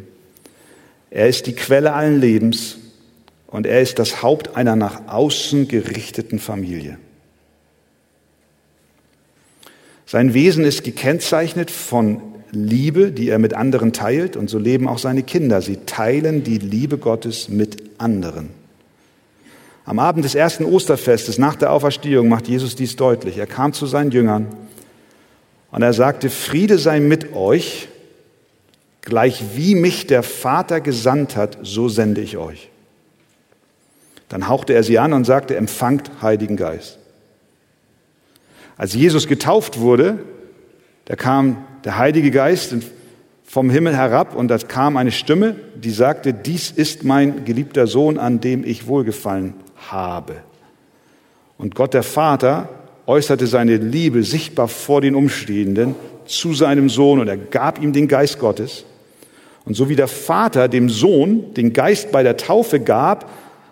Er 1.12 1.30
ist 1.30 1.46
die 1.46 1.54
Quelle 1.54 1.94
allen 1.94 2.20
Lebens 2.20 2.78
und 3.46 3.68
er 3.68 3.80
ist 3.82 4.00
das 4.00 4.24
Haupt 4.24 4.56
einer 4.56 4.76
nach 4.76 5.08
außen 5.08 5.68
gerichteten 5.68 6.40
Familie. 6.40 6.98
Sein 10.08 10.34
Wesen 10.34 10.66
ist 10.66 10.84
gekennzeichnet 10.84 11.70
von 11.70 12.24
Liebe, 12.50 13.12
die 13.12 13.30
er 13.30 13.38
mit 13.38 13.54
anderen 13.54 13.94
teilt, 13.94 14.36
und 14.36 14.50
so 14.50 14.58
leben 14.58 14.88
auch 14.88 14.98
seine 14.98 15.22
Kinder. 15.22 15.62
Sie 15.62 15.78
teilen 15.86 16.44
die 16.44 16.58
Liebe 16.58 16.98
Gottes 16.98 17.50
mit 17.50 17.84
anderen. 18.00 18.59
Am 19.89 19.97
Abend 19.97 20.23
des 20.23 20.36
ersten 20.36 20.65
Osterfestes 20.65 21.39
nach 21.39 21.56
der 21.56 21.71
Auferstehung 21.71 22.30
macht 22.30 22.47
Jesus 22.47 22.75
dies 22.75 22.95
deutlich. 22.95 23.39
Er 23.39 23.47
kam 23.47 23.73
zu 23.73 23.88
seinen 23.88 24.12
Jüngern 24.12 24.45
und 25.71 25.82
er 25.82 25.93
sagte, 25.93 26.30
Friede 26.30 26.78
sei 26.78 26.99
mit 26.99 27.34
euch, 27.34 27.88
gleich 29.02 29.43
wie 29.56 29.73
mich 29.73 30.06
der 30.06 30.21
Vater 30.21 30.80
gesandt 30.80 31.36
hat, 31.36 31.58
so 31.63 31.89
sende 31.89 32.21
ich 32.21 32.38
euch. 32.38 32.69
Dann 34.28 34.47
hauchte 34.47 34.73
er 34.73 34.84
sie 34.84 34.99
an 34.99 35.12
und 35.12 35.25
sagte, 35.25 35.56
empfangt 35.56 36.12
Heiligen 36.21 36.56
Geist. 36.56 36.99
Als 38.78 38.93
Jesus 38.93 39.25
getauft 39.25 39.80
wurde, 39.80 40.19
da 41.06 41.15
kam 41.15 41.65
der 41.84 41.97
Heilige 41.97 42.30
Geist 42.30 42.75
vom 43.43 43.71
Himmel 43.71 43.97
herab 43.97 44.36
und 44.36 44.49
da 44.49 44.60
kam 44.60 44.97
eine 44.97 45.12
Stimme, 45.12 45.56
die 45.73 45.89
sagte, 45.89 46.32
dies 46.32 46.69
ist 46.69 47.04
mein 47.04 47.43
geliebter 47.43 47.88
Sohn, 47.88 48.19
an 48.19 48.39
dem 48.39 48.63
ich 48.63 48.86
wohlgefallen 48.86 49.56
habe. 49.89 50.36
Und 51.58 51.76
Gott 51.76 51.94
der 51.94 52.04
Vater 52.04 52.70
äußerte 53.06 53.48
seine 53.48 53.78
Liebe 53.78 54.24
sichtbar 54.24 54.68
vor 54.68 55.02
den 55.02 55.15
Umstehenden 55.15 55.96
zu 56.26 56.54
seinem 56.54 56.89
Sohn 56.89 57.20
und 57.20 57.28
er 57.28 57.38
gab 57.38 57.82
ihm 57.82 57.92
den 57.92 58.08
Geist 58.08 58.39
Gottes. 58.39 58.86
Und 59.65 59.76
so 59.76 59.89
wie 59.89 59.96
der 59.96 60.08
Vater 60.08 60.68
dem 60.68 60.89
Sohn 60.89 61.54
den 61.54 61.74
Geist 61.74 62.12
bei 62.12 62.24
der 62.24 62.38
Taufe 62.38 62.80
gab, 62.80 63.30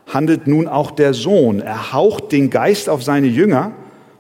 handelt 0.08 0.48
nun 0.48 0.68
auch 0.68 0.92
der 0.92 1.14
Sohn. 1.14 1.60
Er 1.60 1.94
haucht 1.94 2.32
den 2.32 2.50
Geist 2.50 2.90
auf 2.90 3.04
seine 3.04 3.28
Jünger 3.28 3.74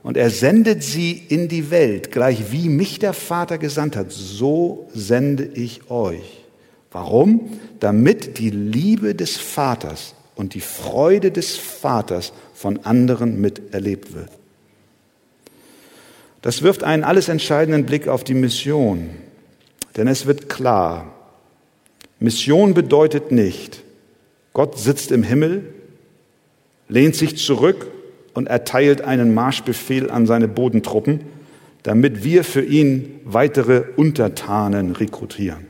und 0.04 0.18
er 0.18 0.30
sendet 0.30 0.84
sie 0.84 1.12
in 1.30 1.48
die 1.48 1.72
Welt, 1.72 2.12
gleich 2.12 2.52
wie 2.52 2.70
mich 2.70 3.00
der 3.00 3.14
Vater 3.14 3.58
gesandt 3.58 3.96
hat, 3.96 4.12
so 4.12 4.88
sende 4.94 5.44
ich 5.44 5.90
euch. 5.90 6.46
Warum? 6.92 7.60
Damit 7.80 8.40
die 8.40 8.50
Liebe 8.50 9.16
des 9.16 9.38
Vaters 9.38 10.16
und 10.38 10.54
die 10.54 10.62
Freude 10.62 11.32
des 11.32 11.58
Vaters 11.58 12.32
von 12.54 12.86
anderen 12.86 13.42
miterlebt 13.42 14.14
wird. 14.14 14.30
Das 16.42 16.62
wirft 16.62 16.84
einen 16.84 17.04
alles 17.04 17.28
entscheidenden 17.28 17.86
Blick 17.86 18.08
auf 18.08 18.24
die 18.24 18.36
Mission, 18.36 19.10
denn 19.98 20.08
es 20.08 20.26
wird 20.28 20.48
klar, 20.48 21.14
Mission 22.20 22.74
bedeutet 22.74 23.32
nicht, 23.32 23.84
Gott 24.54 24.80
sitzt 24.80 25.12
im 25.12 25.24
Himmel, 25.24 25.74
lehnt 26.88 27.16
sich 27.16 27.38
zurück 27.38 27.88
und 28.34 28.48
erteilt 28.48 29.02
einen 29.02 29.34
Marschbefehl 29.34 30.10
an 30.10 30.26
seine 30.26 30.48
Bodentruppen, 30.48 31.22
damit 31.84 32.24
wir 32.24 32.44
für 32.44 32.64
ihn 32.64 33.20
weitere 33.24 33.84
Untertanen 33.96 34.92
rekrutieren. 34.94 35.67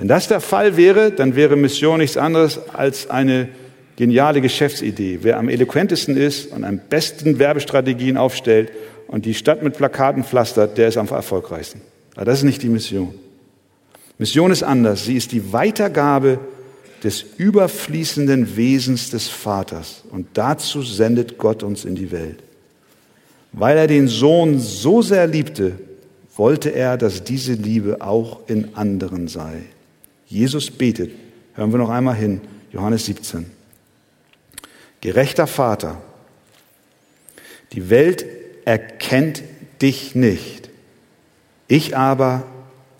Wenn 0.00 0.08
das 0.08 0.28
der 0.28 0.40
Fall 0.40 0.78
wäre, 0.78 1.10
dann 1.10 1.36
wäre 1.36 1.56
Mission 1.56 1.98
nichts 1.98 2.16
anderes 2.16 2.58
als 2.72 3.10
eine 3.10 3.50
geniale 3.96 4.40
Geschäftsidee. 4.40 5.18
Wer 5.20 5.36
am 5.36 5.50
eloquentesten 5.50 6.16
ist 6.16 6.50
und 6.52 6.64
am 6.64 6.80
besten 6.88 7.38
Werbestrategien 7.38 8.16
aufstellt 8.16 8.72
und 9.08 9.26
die 9.26 9.34
Stadt 9.34 9.62
mit 9.62 9.76
Plakaten 9.76 10.24
pflastert, 10.24 10.78
der 10.78 10.88
ist 10.88 10.96
am 10.96 11.06
erfolgreichsten. 11.06 11.82
Aber 12.14 12.24
das 12.24 12.38
ist 12.38 12.44
nicht 12.44 12.62
die 12.62 12.70
Mission. 12.70 13.14
Mission 14.16 14.50
ist 14.50 14.62
anders. 14.62 15.04
Sie 15.04 15.18
ist 15.18 15.32
die 15.32 15.52
Weitergabe 15.52 16.38
des 17.04 17.22
überfließenden 17.36 18.56
Wesens 18.56 19.10
des 19.10 19.28
Vaters. 19.28 20.04
Und 20.10 20.28
dazu 20.32 20.80
sendet 20.80 21.36
Gott 21.36 21.62
uns 21.62 21.84
in 21.84 21.94
die 21.94 22.10
Welt. 22.10 22.38
Weil 23.52 23.76
er 23.76 23.86
den 23.86 24.08
Sohn 24.08 24.60
so 24.60 25.02
sehr 25.02 25.26
liebte, 25.26 25.72
wollte 26.36 26.70
er, 26.70 26.96
dass 26.96 27.22
diese 27.22 27.52
Liebe 27.52 28.00
auch 28.00 28.40
in 28.46 28.74
anderen 28.76 29.28
sei. 29.28 29.64
Jesus 30.30 30.70
betet, 30.70 31.10
hören 31.54 31.72
wir 31.72 31.78
noch 31.78 31.90
einmal 31.90 32.14
hin, 32.14 32.40
Johannes 32.72 33.04
17. 33.06 33.46
Gerechter 35.00 35.48
Vater, 35.48 36.00
die 37.72 37.90
Welt 37.90 38.24
erkennt 38.64 39.42
dich 39.82 40.14
nicht, 40.14 40.70
ich 41.66 41.96
aber 41.96 42.44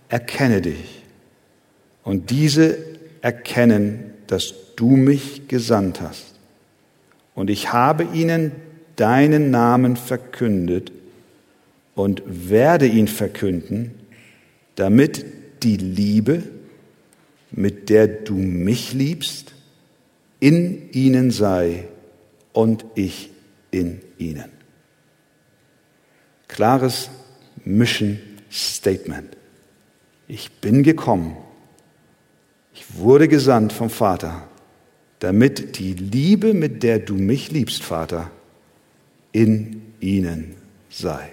erkenne 0.09 0.61
dich. 0.61 1.03
Und 2.03 2.31
diese 2.31 2.79
erkennen, 3.21 4.13
dass 4.27 4.55
du 4.75 4.97
mich 4.97 5.47
gesandt 5.47 6.01
hast. 6.01 6.35
Und 7.37 7.49
ich 7.49 7.73
habe 7.73 8.09
ihnen 8.13 8.53
deinen 8.97 9.53
Namen 9.53 9.97
verkündet 9.97 10.91
und 11.95 12.23
werde 12.27 12.87
ihn 12.87 13.07
verkünden, 13.07 13.93
damit 14.75 15.25
die 15.63 15.77
Liebe, 15.77 16.43
mit 17.53 17.89
der 17.89 18.07
du 18.07 18.35
mich 18.35 18.93
liebst, 18.93 19.53
in 20.39 20.91
ihnen 20.93 21.31
sei 21.31 21.89
und 22.53 22.85
ich 22.95 23.31
in 23.71 24.01
ihnen. 24.19 24.51
Klares 26.49 27.11
Mission 27.65 28.19
Statement. 28.51 29.37
Ich 30.27 30.51
bin 30.53 30.83
gekommen, 30.83 31.37
ich 32.75 32.97
wurde 32.97 33.29
gesandt 33.29 33.73
vom 33.73 33.91
Vater, 33.91 34.49
damit 35.19 35.79
die 35.79 35.93
Liebe, 35.95 36.55
mit 36.55 36.83
der 36.83 36.99
du 36.99 37.15
mich 37.15 37.51
liebst, 37.51 37.83
Vater, 37.83 38.31
in 39.33 39.83
ihnen 40.01 40.55
sei. 40.89 41.31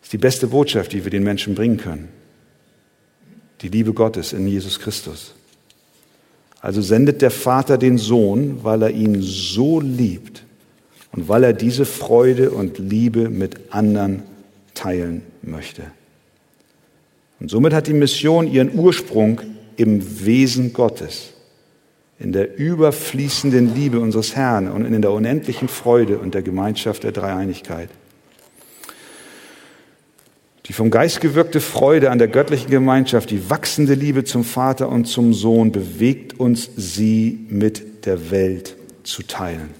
Das 0.00 0.08
ist 0.08 0.12
die 0.12 0.18
beste 0.18 0.48
Botschaft, 0.48 0.92
die 0.92 1.04
wir 1.04 1.10
den 1.10 1.22
Menschen 1.22 1.54
bringen 1.54 1.76
können. 1.76 2.21
Die 3.62 3.68
Liebe 3.68 3.92
Gottes 3.92 4.32
in 4.32 4.46
Jesus 4.46 4.80
Christus. 4.80 5.34
Also 6.60 6.80
sendet 6.80 7.22
der 7.22 7.30
Vater 7.30 7.78
den 7.78 7.98
Sohn, 7.98 8.62
weil 8.62 8.82
er 8.82 8.90
ihn 8.90 9.20
so 9.20 9.80
liebt 9.80 10.44
und 11.12 11.28
weil 11.28 11.44
er 11.44 11.52
diese 11.52 11.84
Freude 11.84 12.50
und 12.50 12.78
Liebe 12.78 13.28
mit 13.28 13.72
anderen 13.72 14.22
teilen 14.74 15.22
möchte. 15.42 15.82
Und 17.40 17.50
somit 17.50 17.72
hat 17.72 17.88
die 17.88 17.92
Mission 17.92 18.46
ihren 18.46 18.78
Ursprung 18.78 19.40
im 19.76 20.24
Wesen 20.24 20.72
Gottes, 20.72 21.32
in 22.18 22.32
der 22.32 22.56
überfließenden 22.56 23.74
Liebe 23.74 23.98
unseres 23.98 24.36
Herrn 24.36 24.68
und 24.68 24.84
in 24.84 25.02
der 25.02 25.10
unendlichen 25.10 25.66
Freude 25.66 26.18
und 26.18 26.34
der 26.34 26.42
Gemeinschaft 26.42 27.02
der 27.02 27.10
Dreieinigkeit. 27.10 27.88
Die 30.66 30.72
vom 30.72 30.90
Geist 30.90 31.20
gewirkte 31.20 31.60
Freude 31.60 32.10
an 32.10 32.18
der 32.18 32.28
göttlichen 32.28 32.70
Gemeinschaft, 32.70 33.30
die 33.30 33.50
wachsende 33.50 33.94
Liebe 33.94 34.24
zum 34.24 34.44
Vater 34.44 34.88
und 34.88 35.06
zum 35.06 35.34
Sohn 35.34 35.72
bewegt 35.72 36.38
uns, 36.38 36.70
sie 36.76 37.46
mit 37.48 38.06
der 38.06 38.30
Welt 38.30 38.76
zu 39.02 39.24
teilen. 39.24 39.70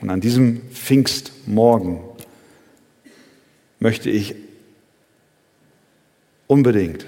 Und 0.00 0.10
an 0.10 0.20
diesem 0.20 0.62
Pfingstmorgen 0.72 2.00
möchte 3.78 4.10
ich 4.10 4.34
unbedingt 6.46 7.06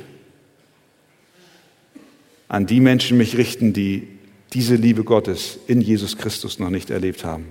an 2.48 2.66
die 2.66 2.80
Menschen 2.80 3.16
mich 3.16 3.36
richten, 3.36 3.72
die 3.72 4.06
diese 4.52 4.76
Liebe 4.76 5.04
Gottes 5.04 5.58
in 5.66 5.80
Jesus 5.80 6.18
Christus 6.18 6.58
noch 6.58 6.70
nicht 6.70 6.90
erlebt 6.90 7.24
haben. 7.24 7.46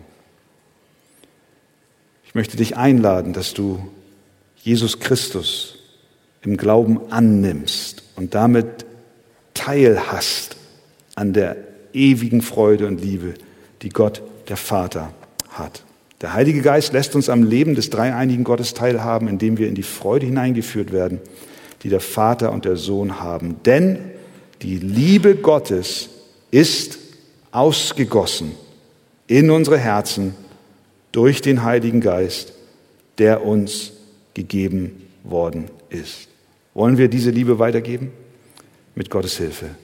Ich 2.24 2.36
möchte 2.36 2.56
dich 2.56 2.78
einladen, 2.78 3.34
dass 3.34 3.54
du 3.54 3.92
Jesus 4.64 5.00
Christus 5.00 5.76
im 6.42 6.58
Glauben 6.58 7.12
annimmst 7.12 8.04
und 8.16 8.36
damit 8.36 8.86
teilhast 9.54 10.56
an 11.16 11.34
der 11.34 11.58
ewigen 11.94 12.42
Freude 12.42 12.88
und 12.88 13.02
Liebe, 13.02 13.34
die 13.82 13.90
Gott, 13.90 14.22
der 14.48 14.58
Vater, 14.58 15.14
hat. 15.50 15.84
Der 16.22 16.34
Heilige 16.34 16.62
Geist 16.62 16.94
lässt 16.94 17.16
uns 17.16 17.30
am 17.30 17.44
Leben 17.44 17.76
des 17.76 17.90
dreieinigen 17.90 18.44
Gottes 18.44 18.74
teilhaben, 18.74 19.28
indem 19.28 19.58
wir 19.58 19.68
in 19.68 19.76
die 19.76 19.84
Freude 19.84 20.26
hineingeführt 20.26 20.92
werden 20.92 21.20
die 21.84 21.90
der 21.90 22.00
Vater 22.00 22.52
und 22.52 22.66
der 22.66 22.78
Sohn 22.78 23.20
haben. 23.20 23.58
Denn 23.66 24.00
die 24.62 24.78
Liebe 24.78 25.36
Gottes 25.36 26.10
ist 26.52 27.00
ausgegossen 27.52 28.52
in 29.28 29.50
unsere 29.50 29.78
Herzen 29.78 30.36
durch 31.12 31.42
den 31.42 31.64
Heiligen 31.64 32.02
Geist, 32.02 32.54
der 33.18 33.46
uns 33.46 33.94
gegeben 34.34 35.08
worden 35.24 35.70
ist. 35.90 36.28
Wollen 36.74 36.98
wir 36.98 37.08
diese 37.08 37.32
Liebe 37.32 37.60
weitergeben? 37.60 38.12
Mit 38.96 39.10
Gottes 39.10 39.38
Hilfe. 39.38 39.76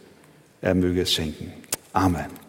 Er 0.62 0.74
möge 0.74 1.02
es 1.02 1.14
schenken. 1.14 1.54
Amen. 1.94 2.47